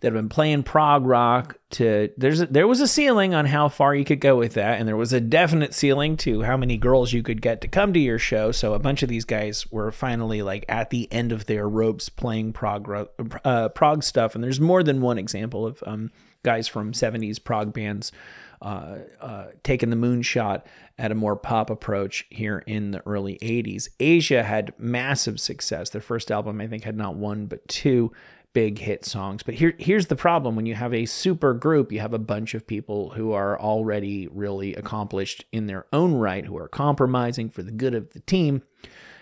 that 0.00 0.12
have 0.12 0.14
been 0.14 0.28
playing 0.28 0.62
prog 0.62 1.04
rock. 1.04 1.58
To 1.72 2.08
there's 2.16 2.40
a, 2.40 2.46
there 2.46 2.68
was 2.68 2.80
a 2.80 2.86
ceiling 2.86 3.34
on 3.34 3.46
how 3.46 3.68
far 3.68 3.94
you 3.94 4.04
could 4.04 4.20
go 4.20 4.36
with 4.36 4.54
that, 4.54 4.78
and 4.78 4.86
there 4.86 4.96
was 4.96 5.12
a 5.12 5.20
definite 5.20 5.74
ceiling 5.74 6.16
to 6.18 6.42
how 6.42 6.56
many 6.56 6.76
girls 6.76 7.12
you 7.12 7.22
could 7.22 7.42
get 7.42 7.60
to 7.62 7.68
come 7.68 7.92
to 7.92 8.00
your 8.00 8.18
show. 8.18 8.52
So 8.52 8.74
a 8.74 8.78
bunch 8.78 9.02
of 9.02 9.08
these 9.08 9.24
guys 9.24 9.70
were 9.72 9.90
finally 9.90 10.40
like 10.40 10.64
at 10.68 10.90
the 10.90 11.12
end 11.12 11.32
of 11.32 11.46
their 11.46 11.68
ropes 11.68 12.08
playing 12.08 12.52
prog 12.52 13.08
uh, 13.44 13.68
prog 13.70 14.04
stuff, 14.04 14.36
and 14.36 14.44
there's 14.44 14.60
more 14.60 14.84
than 14.84 15.00
one 15.00 15.18
example 15.18 15.66
of 15.66 15.82
um, 15.84 16.12
guys 16.44 16.68
from 16.68 16.92
70s 16.92 17.42
prog 17.42 17.72
bands 17.72 18.12
uh, 18.64 18.96
uh, 19.20 19.46
taking 19.62 19.90
the 19.90 19.96
moonshot 19.96 20.62
at 20.98 21.12
a 21.12 21.14
more 21.14 21.36
pop 21.36 21.68
approach 21.68 22.26
here 22.30 22.64
in 22.66 22.92
the 22.92 23.06
early 23.06 23.38
80s. 23.42 23.90
Asia 24.00 24.42
had 24.42 24.72
massive 24.78 25.38
success. 25.38 25.90
Their 25.90 26.00
first 26.00 26.30
album, 26.30 26.62
I 26.62 26.66
think, 26.66 26.84
had 26.84 26.96
not 26.96 27.14
one 27.14 27.44
but 27.44 27.68
two 27.68 28.10
big 28.54 28.78
hit 28.78 29.04
songs. 29.04 29.42
But 29.42 29.56
here, 29.56 29.74
here's 29.78 30.06
the 30.06 30.16
problem 30.16 30.56
when 30.56 30.64
you 30.64 30.74
have 30.76 30.94
a 30.94 31.04
super 31.04 31.52
group, 31.52 31.92
you 31.92 32.00
have 32.00 32.14
a 32.14 32.18
bunch 32.18 32.54
of 32.54 32.66
people 32.66 33.10
who 33.10 33.32
are 33.32 33.60
already 33.60 34.28
really 34.28 34.74
accomplished 34.74 35.44
in 35.52 35.66
their 35.66 35.84
own 35.92 36.14
right, 36.14 36.46
who 36.46 36.56
are 36.56 36.68
compromising 36.68 37.50
for 37.50 37.62
the 37.62 37.72
good 37.72 37.94
of 37.94 38.14
the 38.14 38.20
team. 38.20 38.62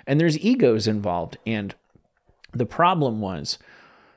And 0.06 0.20
there's 0.20 0.38
egos 0.38 0.86
involved. 0.86 1.38
And 1.44 1.74
the 2.52 2.66
problem 2.66 3.20
was 3.20 3.58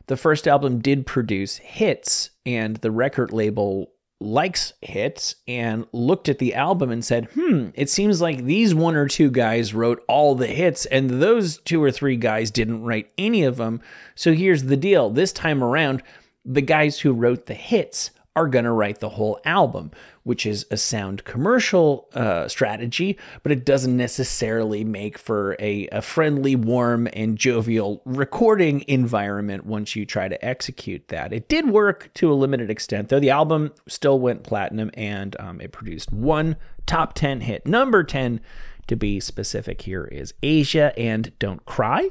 the 0.06 0.18
first 0.18 0.48
album 0.48 0.80
did 0.80 1.08
produce 1.08 1.58
hits, 1.58 2.30
and 2.46 2.76
the 2.78 2.92
record 2.92 3.32
label 3.32 3.92
likes 4.22 4.74
hits 4.82 5.36
and 5.48 5.86
looked 5.92 6.30
at 6.30 6.40
the 6.40 6.56
album 6.56 6.90
and 6.90 7.04
said, 7.04 7.26
hmm, 7.34 7.70
it 7.74 7.90
seems 7.90 8.22
like 8.22 8.44
these 8.44 8.74
one 8.74 8.96
or 8.96 9.08
two 9.08 9.30
guys 9.30 9.74
wrote 9.74 10.04
all 10.08 10.36
the 10.36 10.48
hits, 10.48 10.86
and 10.86 11.22
those 11.22 11.58
two 11.60 11.84
or 11.84 11.92
three 11.92 12.16
guys 12.16 12.52
didn't 12.52 12.84
write 12.84 13.12
any 13.18 13.44
of 13.44 13.58
them. 13.58 13.82
So 14.16 14.34
here's 14.34 14.64
the 14.64 14.78
deal 14.78 15.10
this 15.10 15.34
time 15.34 15.64
around, 15.64 16.02
the 16.46 16.62
guys 16.62 17.00
who 17.00 17.12
wrote 17.12 17.48
the 17.48 17.56
hits 17.56 18.12
are 18.36 18.48
going 18.48 18.66
to 18.66 18.72
write 18.72 19.00
the 19.00 19.10
whole 19.10 19.40
album, 19.46 19.92
which 20.24 20.46
is 20.46 20.66
a 20.70 20.78
sound 20.78 21.24
commercial 21.24 22.10
uh, 22.14 22.48
strategy, 22.48 23.18
but 23.44 23.52
it 23.52 23.66
doesn't 23.66 23.96
necessarily 23.96 24.84
make 24.84 25.18
for 25.18 25.56
a, 25.60 25.88
a 25.92 26.02
friendly, 26.02 26.56
warm, 26.56 27.08
and 27.14 27.38
jovial 27.38 28.02
recording 28.06 28.84
environment 28.88 29.66
once 29.66 29.96
you 29.96 30.06
try 30.06 30.28
to 30.28 30.46
execute 30.46 31.08
that. 31.08 31.32
It 31.32 31.48
did 31.48 31.70
work 31.70 32.12
to 32.16 32.32
a 32.32 32.36
limited 32.36 32.70
extent, 32.70 33.10
though. 33.10 33.20
The 33.20 33.30
album 33.30 33.72
still 33.88 34.20
went 34.20 34.44
platinum 34.44 34.92
and 34.96 35.36
um, 35.40 35.62
it 35.62 35.72
produced 35.72 36.12
one 36.12 36.58
top 36.86 37.14
10 37.14 37.42
hit. 37.42 37.66
Number 37.66 38.04
10, 38.04 38.42
to 38.88 38.96
be 38.96 39.20
specific, 39.20 39.82
here 39.82 40.06
is 40.06 40.34
Asia 40.44 40.94
and 40.98 41.38
Don't 41.40 41.66
Cry. 41.66 42.10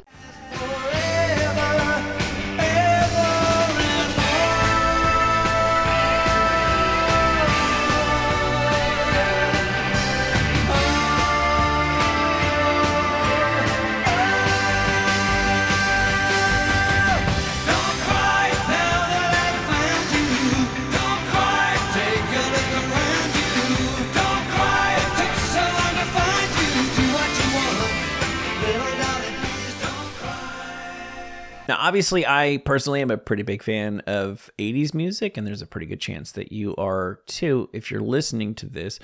Now, 31.66 31.76
obviously, 31.78 32.26
I 32.26 32.60
personally 32.64 33.00
am 33.00 33.10
a 33.10 33.16
pretty 33.16 33.42
big 33.42 33.62
fan 33.62 34.00
of 34.00 34.50
80s 34.58 34.92
music, 34.92 35.36
and 35.36 35.46
there's 35.46 35.62
a 35.62 35.66
pretty 35.66 35.86
good 35.86 36.00
chance 36.00 36.32
that 36.32 36.52
you 36.52 36.76
are 36.76 37.20
too 37.26 37.70
if 37.72 37.90
you're 37.90 38.02
listening 38.02 38.54
to 38.56 38.66
this. 38.66 38.98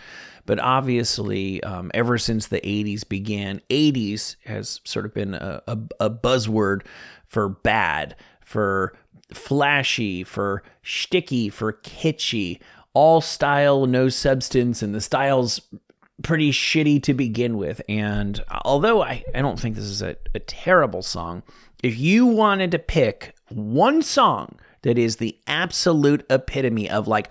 But 0.44 0.58
obviously, 0.58 1.62
um, 1.62 1.90
ever 1.94 2.18
since 2.18 2.48
the 2.48 2.60
80s 2.60 3.08
began, 3.08 3.62
80s 3.70 4.36
has 4.44 4.80
sort 4.84 5.06
of 5.06 5.14
been 5.14 5.34
a, 5.34 5.62
a, 5.66 5.78
a 6.00 6.10
buzzword 6.10 6.82
for 7.26 7.48
bad, 7.48 8.14
for 8.44 8.94
flashy, 9.32 10.22
for 10.22 10.62
shticky, 10.84 11.50
for 11.52 11.72
kitschy, 11.72 12.60
all 12.92 13.20
style, 13.20 13.86
no 13.86 14.08
substance, 14.08 14.82
and 14.82 14.94
the 14.94 15.00
style's 15.00 15.60
pretty 16.22 16.52
shitty 16.52 17.02
to 17.04 17.14
begin 17.14 17.56
with. 17.56 17.80
And 17.88 18.42
although 18.64 19.02
I, 19.02 19.24
I 19.34 19.40
don't 19.40 19.58
think 19.58 19.76
this 19.76 19.84
is 19.84 20.02
a, 20.02 20.16
a 20.34 20.40
terrible 20.40 21.02
song, 21.02 21.42
if 21.82 21.98
you 21.98 22.26
wanted 22.26 22.70
to 22.72 22.78
pick 22.78 23.34
one 23.48 24.02
song 24.02 24.56
that 24.82 24.98
is 24.98 25.16
the 25.16 25.38
absolute 25.46 26.24
epitome 26.30 26.88
of 26.88 27.08
like 27.08 27.30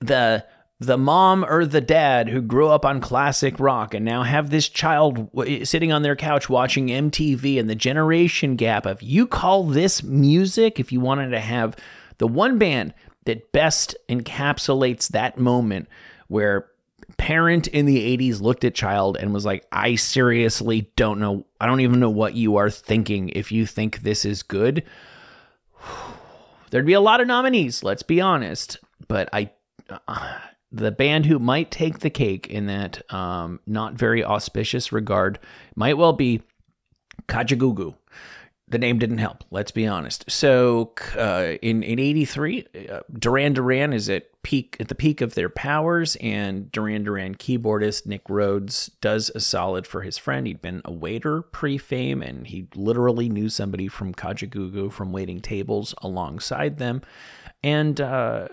the 0.00 0.44
the 0.80 0.98
mom 0.98 1.44
or 1.44 1.64
the 1.64 1.80
dad 1.80 2.28
who 2.28 2.42
grew 2.42 2.68
up 2.68 2.84
on 2.84 3.00
classic 3.00 3.58
rock 3.60 3.94
and 3.94 4.04
now 4.04 4.22
have 4.22 4.50
this 4.50 4.68
child 4.68 5.30
w- 5.32 5.64
sitting 5.64 5.92
on 5.92 6.02
their 6.02 6.16
couch 6.16 6.48
watching 6.48 6.88
MTV 6.88 7.58
and 7.60 7.70
the 7.70 7.76
generation 7.76 8.56
gap 8.56 8.84
of 8.84 9.00
you 9.02 9.26
call 9.26 9.64
this 9.64 10.02
music 10.02 10.80
if 10.80 10.90
you 10.90 11.00
wanted 11.00 11.30
to 11.30 11.40
have 11.40 11.76
the 12.18 12.26
one 12.26 12.58
band 12.58 12.92
that 13.24 13.52
best 13.52 13.96
encapsulates 14.08 15.08
that 15.08 15.38
moment 15.38 15.88
where 16.28 16.66
parent 17.16 17.66
in 17.68 17.86
the 17.86 18.16
80s 18.16 18.40
looked 18.40 18.64
at 18.64 18.74
child 18.74 19.16
and 19.16 19.32
was 19.32 19.44
like 19.44 19.66
I 19.72 19.96
seriously 19.96 20.90
don't 20.96 21.20
know 21.20 21.46
I 21.60 21.66
don't 21.66 21.80
even 21.80 22.00
know 22.00 22.10
what 22.10 22.34
you 22.34 22.56
are 22.56 22.70
thinking 22.70 23.30
if 23.30 23.52
you 23.52 23.66
think 23.66 24.00
this 24.00 24.24
is 24.24 24.42
good 24.42 24.84
there'd 26.70 26.86
be 26.86 26.92
a 26.92 27.00
lot 27.00 27.20
of 27.20 27.26
nominees 27.26 27.82
let's 27.82 28.02
be 28.02 28.20
honest 28.20 28.78
but 29.08 29.28
I 29.32 29.50
uh, 29.88 30.38
the 30.72 30.90
band 30.90 31.26
who 31.26 31.38
might 31.38 31.70
take 31.70 32.00
the 32.00 32.10
cake 32.10 32.48
in 32.48 32.66
that 32.66 33.00
um, 33.14 33.60
not 33.64 33.94
very 33.94 34.24
auspicious 34.24 34.90
regard 34.90 35.38
might 35.76 35.96
well 35.96 36.12
be 36.12 36.42
Kajagoogoo. 37.28 37.94
The 38.66 38.78
name 38.78 38.98
didn't 38.98 39.18
help. 39.18 39.44
Let's 39.50 39.70
be 39.70 39.86
honest. 39.86 40.30
So 40.30 40.94
uh, 41.16 41.54
in 41.60 41.82
in 41.82 41.98
'83, 41.98 42.66
uh, 42.90 43.00
Duran 43.12 43.52
Duran 43.52 43.92
is 43.92 44.08
at 44.08 44.42
peak 44.42 44.78
at 44.80 44.88
the 44.88 44.94
peak 44.94 45.20
of 45.20 45.34
their 45.34 45.50
powers, 45.50 46.16
and 46.16 46.72
Duran 46.72 47.04
Duran 47.04 47.34
keyboardist 47.34 48.06
Nick 48.06 48.22
Rhodes 48.28 48.90
does 49.02 49.30
a 49.34 49.40
solid 49.40 49.86
for 49.86 50.00
his 50.00 50.16
friend. 50.16 50.46
He'd 50.46 50.62
been 50.62 50.80
a 50.86 50.92
waiter 50.92 51.42
pre-fame, 51.42 52.22
and 52.22 52.46
he 52.46 52.68
literally 52.74 53.28
knew 53.28 53.50
somebody 53.50 53.86
from 53.86 54.14
Kajagoogoo 54.14 54.90
from 54.92 55.12
waiting 55.12 55.40
tables 55.40 55.94
alongside 55.98 56.78
them, 56.78 57.02
and 57.62 58.00
uh, 58.00 58.48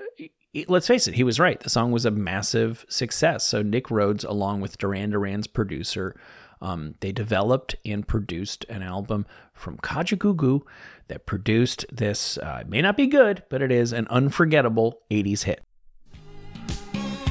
let's 0.68 0.88
face 0.88 1.08
it, 1.08 1.16
he 1.16 1.24
was 1.24 1.40
right. 1.40 1.60
The 1.60 1.70
song 1.70 1.92
was 1.92 2.06
a 2.06 2.12
massive 2.12 2.86
success. 2.90 3.46
So 3.46 3.62
Nick 3.62 3.90
Rhodes, 3.90 4.24
along 4.24 4.62
with 4.62 4.78
Duran 4.78 5.12
Duran's 5.12 5.48
producer, 5.48 6.16
um, 6.62 6.96
they 7.00 7.12
developed 7.12 7.76
and 7.86 8.08
produced 8.08 8.66
an 8.70 8.84
album 8.84 9.26
from 9.54 9.78
Kajagoogoo 9.78 10.62
that 11.08 11.26
produced 11.26 11.86
this. 11.92 12.38
Uh, 12.38 12.60
it 12.62 12.70
may 12.70 12.82
not 12.82 12.98
be 12.98 13.08
good, 13.08 13.44
but 13.50 13.62
it 13.62 13.72
is 13.72 13.94
an 13.94 14.08
unforgettable 14.10 15.02
'80s 15.10 15.44
hit. 15.44 15.64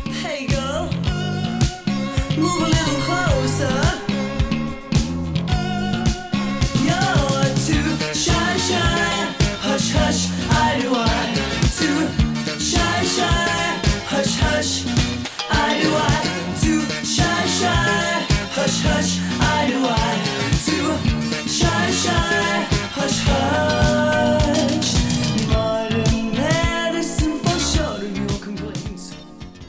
Hey 0.06 0.46
girl, 0.46 0.86
move 2.36 2.62
a 2.62 2.66
little 2.66 3.00
closer. 3.02 4.09
Hush, 14.60 14.84
I 15.48 15.80
do 15.80 15.88
I. 15.96 16.20
Shy, 17.02 17.46
shy. 17.46 18.26
Hush, 18.52 18.82
hush, 18.82 19.16
I 19.40 19.66
do 19.70 19.78
I. 19.88 20.20
Shy, 21.48 21.90
shy. 21.92 22.68
Hush, 22.92 23.20
hush. 23.24 24.90
Modern 25.48 26.32
medicine 26.32 27.38
for 27.38 27.58
sure 27.58 28.04
your 28.04 28.38
complaints. 28.40 29.16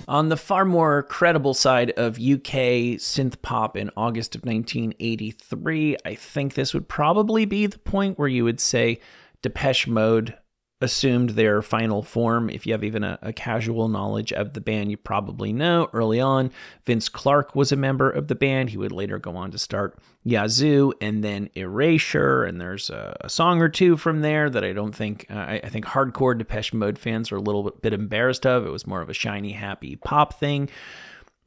On 0.09 0.27
the 0.27 0.35
far 0.35 0.65
more 0.65 1.03
credible 1.03 1.53
side 1.53 1.91
of 1.91 2.17
UK 2.17 2.99
synth 2.99 3.41
pop 3.41 3.77
in 3.77 3.91
August 3.95 4.35
of 4.35 4.43
1983, 4.43 5.95
I 6.03 6.15
think 6.15 6.55
this 6.55 6.73
would 6.73 6.89
probably 6.89 7.45
be 7.45 7.65
the 7.65 7.79
point 7.79 8.19
where 8.19 8.27
you 8.27 8.43
would 8.43 8.59
say 8.59 8.99
Depeche 9.41 9.87
Mode 9.87 10.35
assumed 10.81 11.31
their 11.31 11.61
final 11.61 12.01
form. 12.01 12.49
If 12.49 12.65
you 12.65 12.73
have 12.73 12.83
even 12.83 13.03
a, 13.03 13.19
a 13.21 13.31
casual 13.31 13.87
knowledge 13.87 14.33
of 14.33 14.53
the 14.53 14.61
band, 14.61 14.91
you 14.91 14.97
probably 14.97 15.53
know 15.53 15.89
early 15.93 16.19
on 16.19 16.51
Vince 16.85 17.07
Clarke 17.07 17.55
was 17.55 17.71
a 17.71 17.75
member 17.75 18.09
of 18.09 18.27
the 18.27 18.35
band. 18.35 18.69
He 18.69 18.77
would 18.77 18.91
later 18.91 19.19
go 19.19 19.35
on 19.35 19.51
to 19.51 19.57
start 19.57 19.97
Yazoo 20.23 20.93
and 20.99 21.23
then 21.23 21.49
Erasure, 21.55 22.43
and 22.43 22.59
there's 22.59 22.89
a, 22.89 23.17
a 23.21 23.29
song 23.29 23.61
or 23.61 23.69
two 23.69 23.97
from 23.97 24.21
there 24.21 24.49
that 24.49 24.63
I 24.63 24.73
don't 24.73 24.95
think 24.95 25.27
uh, 25.29 25.35
I, 25.35 25.61
I 25.63 25.69
think 25.69 25.85
hardcore 25.85 26.37
Depeche 26.37 26.73
Mode 26.73 26.99
fans 26.99 27.31
are 27.31 27.37
a 27.37 27.41
little 27.41 27.71
bit 27.81 27.93
embarrassed 27.93 28.45
of. 28.45 28.65
It 28.65 28.71
was 28.71 28.87
more 28.87 29.01
of 29.01 29.09
a 29.09 29.13
shiny, 29.13 29.53
happy 29.53 29.95
pop 29.95 30.39
thing. 30.39 30.69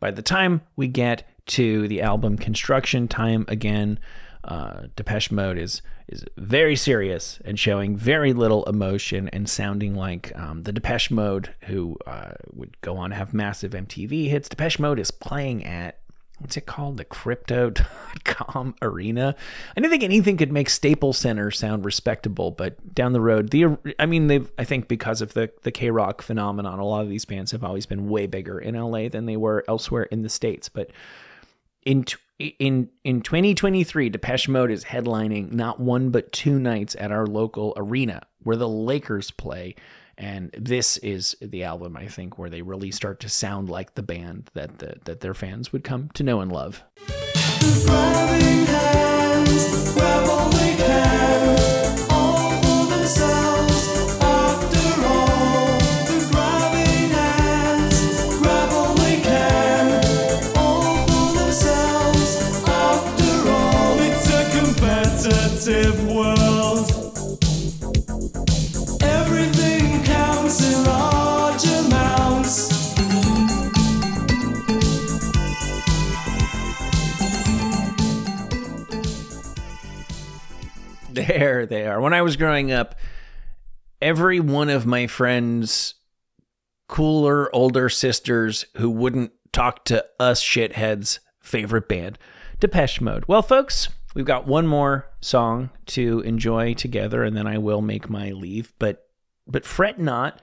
By 0.01 0.11
the 0.11 0.22
time 0.22 0.62
we 0.76 0.89
get 0.89 1.28
to 1.47 1.87
the 1.89 2.03
album 2.03 2.37
Construction 2.37 3.09
Time 3.09 3.45
again, 3.49 3.99
uh, 4.45 4.82
Depeche 4.97 5.30
Mode 5.30 5.59
is 5.59 5.82
is 6.07 6.24
very 6.36 6.76
serious 6.76 7.40
and 7.45 7.59
showing 7.59 7.97
very 7.97 8.32
little 8.32 8.64
emotion 8.64 9.28
and 9.28 9.49
sounding 9.49 9.95
like 9.95 10.32
um, 10.36 10.64
the 10.64 10.72
Depeche 10.72 11.11
Mode 11.11 11.55
who 11.62 11.97
uh, 12.07 12.32
would 12.53 12.80
go 12.82 12.97
on 12.97 13.11
to 13.11 13.16
have 13.16 13.32
massive 13.32 13.72
MTV 13.72 14.28
hits. 14.28 14.49
Depeche 14.49 14.78
Mode 14.78 14.99
is 14.99 15.11
playing 15.11 15.64
at 15.64 15.99
what's 16.40 16.57
it 16.57 16.66
called 16.66 16.97
the 16.97 17.05
crypto.com 17.05 18.74
arena 18.82 19.36
i 19.70 19.80
didn't 19.80 19.90
think 19.90 20.03
anything 20.03 20.36
could 20.36 20.51
make 20.51 20.68
staples 20.68 21.16
center 21.16 21.49
sound 21.51 21.84
respectable 21.84 22.51
but 22.51 22.92
down 22.92 23.12
the 23.12 23.20
road 23.20 23.51
the 23.51 23.64
i 24.01 24.05
mean 24.05 24.26
they've 24.26 24.51
i 24.59 24.64
think 24.64 24.88
because 24.88 25.22
of 25.22 25.32
the 25.34 25.49
the 25.62 25.70
KROQ 25.70 26.20
phenomenon 26.20 26.80
a 26.80 26.84
lot 26.84 27.03
of 27.03 27.09
these 27.09 27.24
bands 27.24 27.53
have 27.53 27.62
always 27.62 27.86
been 27.86 28.09
way 28.09 28.26
bigger 28.26 28.59
in 28.59 28.74
la 28.74 29.09
than 29.09 29.26
they 29.26 29.36
were 29.36 29.64
elsewhere 29.68 30.03
in 30.05 30.22
the 30.22 30.28
states 30.28 30.68
but 30.68 30.90
in 31.84 32.05
in 32.39 32.89
in 33.05 33.20
2023 33.20 34.09
Depeche 34.09 34.49
Mode 34.49 34.70
is 34.70 34.85
headlining 34.85 35.53
not 35.53 35.78
one 35.78 36.11
but 36.11 36.32
two 36.32 36.59
nights 36.59 36.97
at 36.99 37.12
our 37.12 37.26
local 37.26 37.72
arena 37.76 38.22
where 38.43 38.57
the 38.57 38.68
Lakers 38.68 39.30
play 39.30 39.74
and 40.18 40.51
this 40.59 40.97
is 40.99 41.37
the 41.41 41.64
album 41.64 41.97
I 41.97 42.07
think 42.07 42.39
where 42.39 42.51
they 42.51 42.62
really 42.62 42.91
start 42.91 43.20
to 43.20 43.28
sound 43.28 43.68
like 43.68 43.95
the 43.95 44.03
band 44.03 44.51
that 44.55 44.78
the, 44.78 44.97
that 45.05 45.20
their 45.20 45.35
fans 45.35 45.72
would 45.72 45.85
come 45.85 46.11
to 46.14 46.22
know 46.22 46.41
and 46.41 46.51
love. 46.51 46.82
There 81.15 81.67
they 81.67 81.87
are. 81.87 82.01
When 82.01 82.15
I 82.15 82.23
was 82.23 82.37
growing 82.37 82.73
up, 82.73 82.97
every 84.03 84.41
one 84.41 84.69
of 84.69 84.87
my 84.87 85.07
friends' 85.07 85.95
cooler 86.89 87.55
older 87.55 87.89
sisters 87.89 88.67
who 88.77 88.91
wouldn't 88.91 89.33
talk 89.53 89.85
to 89.87 90.05
us 90.19 90.43
shitheads 90.43 91.21
favorite 91.41 91.89
band, 91.89 92.19
Depeche 92.59 93.01
Mode. 93.01 93.25
Well, 93.29 93.43
folks, 93.43 93.89
we've 94.15 94.25
got 94.25 94.47
one 94.47 94.67
more 94.67 95.09
song 95.21 95.71
to 95.87 96.21
enjoy 96.21 96.75
together, 96.75 97.23
and 97.23 97.37
then 97.37 97.47
I 97.47 97.59
will 97.59 97.83
make 97.83 98.11
my 98.11 98.31
leave. 98.33 98.73
But 98.79 99.07
but 99.47 99.65
fret 99.65 99.99
not. 99.99 100.41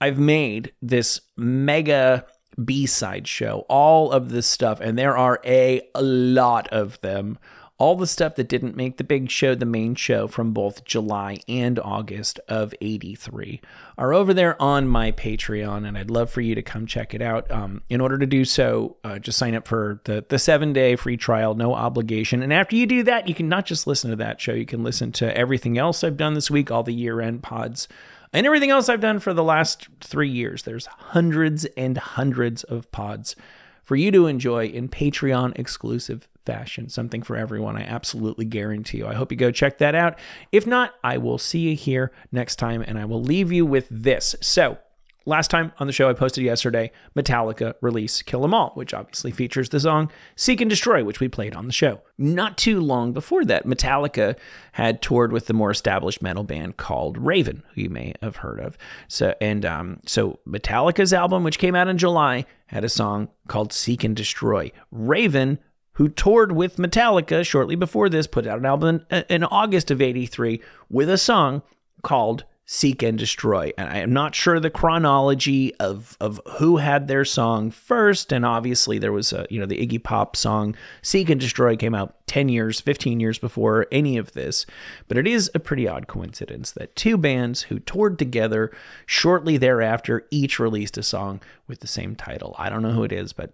I've 0.00 0.18
made 0.18 0.72
this 0.82 1.20
mega 1.36 2.26
B-side 2.62 3.28
show, 3.28 3.64
all 3.68 4.10
of 4.10 4.30
this 4.30 4.46
stuff, 4.46 4.80
and 4.80 4.98
there 4.98 5.16
are 5.16 5.40
a 5.44 5.82
a 5.94 6.02
lot 6.02 6.68
of 6.68 7.00
them. 7.00 7.38
All 7.76 7.96
the 7.96 8.06
stuff 8.06 8.36
that 8.36 8.48
didn't 8.48 8.76
make 8.76 8.98
the 8.98 9.04
big 9.04 9.30
show, 9.30 9.56
the 9.56 9.66
main 9.66 9.96
show 9.96 10.28
from 10.28 10.52
both 10.52 10.84
July 10.84 11.38
and 11.48 11.78
August 11.80 12.38
of 12.48 12.72
83, 12.80 13.60
are 13.98 14.14
over 14.14 14.32
there 14.32 14.60
on 14.62 14.86
my 14.86 15.10
Patreon, 15.10 15.86
and 15.86 15.98
I'd 15.98 16.10
love 16.10 16.30
for 16.30 16.40
you 16.40 16.54
to 16.54 16.62
come 16.62 16.86
check 16.86 17.14
it 17.14 17.20
out. 17.20 17.50
Um, 17.50 17.82
in 17.88 18.00
order 18.00 18.16
to 18.16 18.26
do 18.26 18.44
so, 18.44 18.96
uh, 19.02 19.18
just 19.18 19.38
sign 19.38 19.56
up 19.56 19.66
for 19.66 20.00
the, 20.04 20.24
the 20.28 20.38
seven 20.38 20.72
day 20.72 20.94
free 20.94 21.16
trial, 21.16 21.56
no 21.56 21.74
obligation. 21.74 22.42
And 22.42 22.52
after 22.52 22.76
you 22.76 22.86
do 22.86 23.02
that, 23.02 23.28
you 23.28 23.34
can 23.34 23.48
not 23.48 23.66
just 23.66 23.88
listen 23.88 24.10
to 24.10 24.16
that 24.16 24.40
show, 24.40 24.52
you 24.52 24.66
can 24.66 24.84
listen 24.84 25.10
to 25.12 25.36
everything 25.36 25.76
else 25.76 26.04
I've 26.04 26.16
done 26.16 26.34
this 26.34 26.50
week, 26.50 26.70
all 26.70 26.84
the 26.84 26.94
year 26.94 27.20
end 27.20 27.42
pods 27.42 27.88
and 28.34 28.46
everything 28.46 28.70
else 28.70 28.88
I've 28.88 29.00
done 29.00 29.20
for 29.20 29.32
the 29.32 29.44
last 29.44 29.88
three 30.00 30.28
years. 30.28 30.64
There's 30.64 30.86
hundreds 30.86 31.64
and 31.76 31.96
hundreds 31.96 32.64
of 32.64 32.90
pods 32.90 33.36
for 33.84 33.94
you 33.94 34.10
to 34.10 34.26
enjoy 34.26 34.66
in 34.66 34.88
Patreon 34.88 35.56
exclusive 35.56 36.28
fashion. 36.44 36.88
Something 36.88 37.22
for 37.22 37.36
everyone, 37.36 37.76
I 37.76 37.82
absolutely 37.82 38.44
guarantee 38.44 38.98
you. 38.98 39.06
I 39.06 39.14
hope 39.14 39.30
you 39.30 39.36
go 39.38 39.50
check 39.50 39.78
that 39.78 39.94
out. 39.94 40.18
If 40.52 40.66
not, 40.66 40.94
I 41.02 41.18
will 41.18 41.38
see 41.38 41.60
you 41.60 41.76
here 41.76 42.12
next 42.32 42.56
time, 42.56 42.82
and 42.86 42.98
I 42.98 43.04
will 43.04 43.22
leave 43.22 43.52
you 43.52 43.66
with 43.66 43.88
this. 43.90 44.36
So, 44.40 44.78
Last 45.26 45.50
time 45.50 45.72
on 45.78 45.86
the 45.86 45.92
show, 45.92 46.10
I 46.10 46.12
posted 46.12 46.44
yesterday 46.44 46.90
Metallica 47.16 47.74
release 47.80 48.20
Kill 48.20 48.44
'Em 48.44 48.52
All, 48.52 48.72
which 48.74 48.92
obviously 48.92 49.30
features 49.30 49.70
the 49.70 49.80
song 49.80 50.10
Seek 50.36 50.60
and 50.60 50.68
Destroy, 50.68 51.02
which 51.02 51.18
we 51.18 51.28
played 51.28 51.54
on 51.54 51.66
the 51.66 51.72
show. 51.72 52.02
Not 52.18 52.58
too 52.58 52.78
long 52.78 53.14
before 53.14 53.42
that, 53.46 53.64
Metallica 53.64 54.36
had 54.72 55.00
toured 55.00 55.32
with 55.32 55.46
the 55.46 55.54
more 55.54 55.70
established 55.70 56.20
metal 56.20 56.44
band 56.44 56.76
called 56.76 57.16
Raven, 57.16 57.62
who 57.74 57.82
you 57.82 57.90
may 57.90 58.12
have 58.20 58.36
heard 58.36 58.60
of. 58.60 58.76
So, 59.08 59.34
and 59.40 59.64
um, 59.64 60.00
so 60.04 60.40
Metallica's 60.46 61.14
album, 61.14 61.42
which 61.42 61.58
came 61.58 61.74
out 61.74 61.88
in 61.88 61.96
July, 61.96 62.44
had 62.66 62.84
a 62.84 62.90
song 62.90 63.28
called 63.48 63.72
Seek 63.72 64.04
and 64.04 64.14
Destroy. 64.14 64.72
Raven 64.90 65.58
who 65.94 66.08
toured 66.08 66.52
with 66.52 66.76
Metallica 66.76 67.44
shortly 67.44 67.76
before 67.76 68.08
this, 68.08 68.26
put 68.26 68.46
out 68.46 68.58
an 68.58 68.66
album 68.66 69.04
in, 69.10 69.18
uh, 69.18 69.22
in 69.28 69.44
August 69.44 69.90
of 69.90 70.00
83 70.00 70.60
with 70.90 71.08
a 71.08 71.18
song 71.18 71.62
called 72.02 72.44
Seek 72.66 73.02
and 73.02 73.18
Destroy. 73.18 73.72
And 73.76 73.90
I 73.90 73.98
am 73.98 74.12
not 74.12 74.34
sure 74.34 74.58
the 74.58 74.70
chronology 74.70 75.74
of 75.76 76.16
of 76.20 76.40
who 76.58 76.78
had 76.78 77.08
their 77.08 77.24
song 77.24 77.70
first. 77.70 78.32
And 78.32 78.44
obviously 78.44 78.98
there 78.98 79.12
was 79.12 79.32
a, 79.32 79.46
you 79.50 79.60
know, 79.60 79.66
the 79.66 79.86
Iggy 79.86 80.02
Pop 80.02 80.34
song 80.34 80.74
Seek 81.02 81.28
and 81.28 81.40
Destroy 81.40 81.76
came 81.76 81.94
out 81.94 82.26
10 82.26 82.48
years, 82.48 82.80
15 82.80 83.20
years 83.20 83.38
before 83.38 83.86
any 83.92 84.16
of 84.16 84.32
this. 84.32 84.64
But 85.08 85.18
it 85.18 85.26
is 85.26 85.50
a 85.54 85.60
pretty 85.60 85.86
odd 85.86 86.06
coincidence 86.06 86.72
that 86.72 86.96
two 86.96 87.18
bands 87.18 87.62
who 87.62 87.78
toured 87.80 88.18
together 88.18 88.72
shortly 89.04 89.58
thereafter 89.58 90.26
each 90.30 90.58
released 90.58 90.96
a 90.96 91.02
song 91.02 91.40
with 91.68 91.80
the 91.80 91.86
same 91.86 92.16
title. 92.16 92.54
I 92.58 92.70
don't 92.70 92.82
know 92.82 92.92
who 92.92 93.04
it 93.04 93.12
is, 93.12 93.34
but 93.34 93.52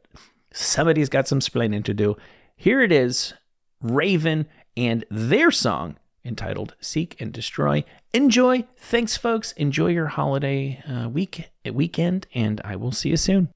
somebody's 0.52 1.08
got 1.08 1.28
some 1.28 1.40
splaining 1.40 1.84
to 1.84 1.94
do. 1.94 2.16
Here 2.56 2.82
it 2.82 2.92
is, 2.92 3.34
Raven 3.80 4.46
and 4.76 5.04
their 5.10 5.50
song 5.50 5.96
entitled 6.24 6.74
Seek 6.80 7.20
and 7.20 7.32
Destroy. 7.32 7.84
Enjoy. 8.12 8.64
Thanks, 8.76 9.16
folks. 9.16 9.52
Enjoy 9.52 9.88
your 9.88 10.08
holiday 10.08 10.82
uh, 10.88 11.08
week 11.08 11.50
weekend, 11.64 12.26
and 12.34 12.60
I 12.64 12.76
will 12.76 12.92
see 12.92 13.10
you 13.10 13.16
soon. 13.16 13.48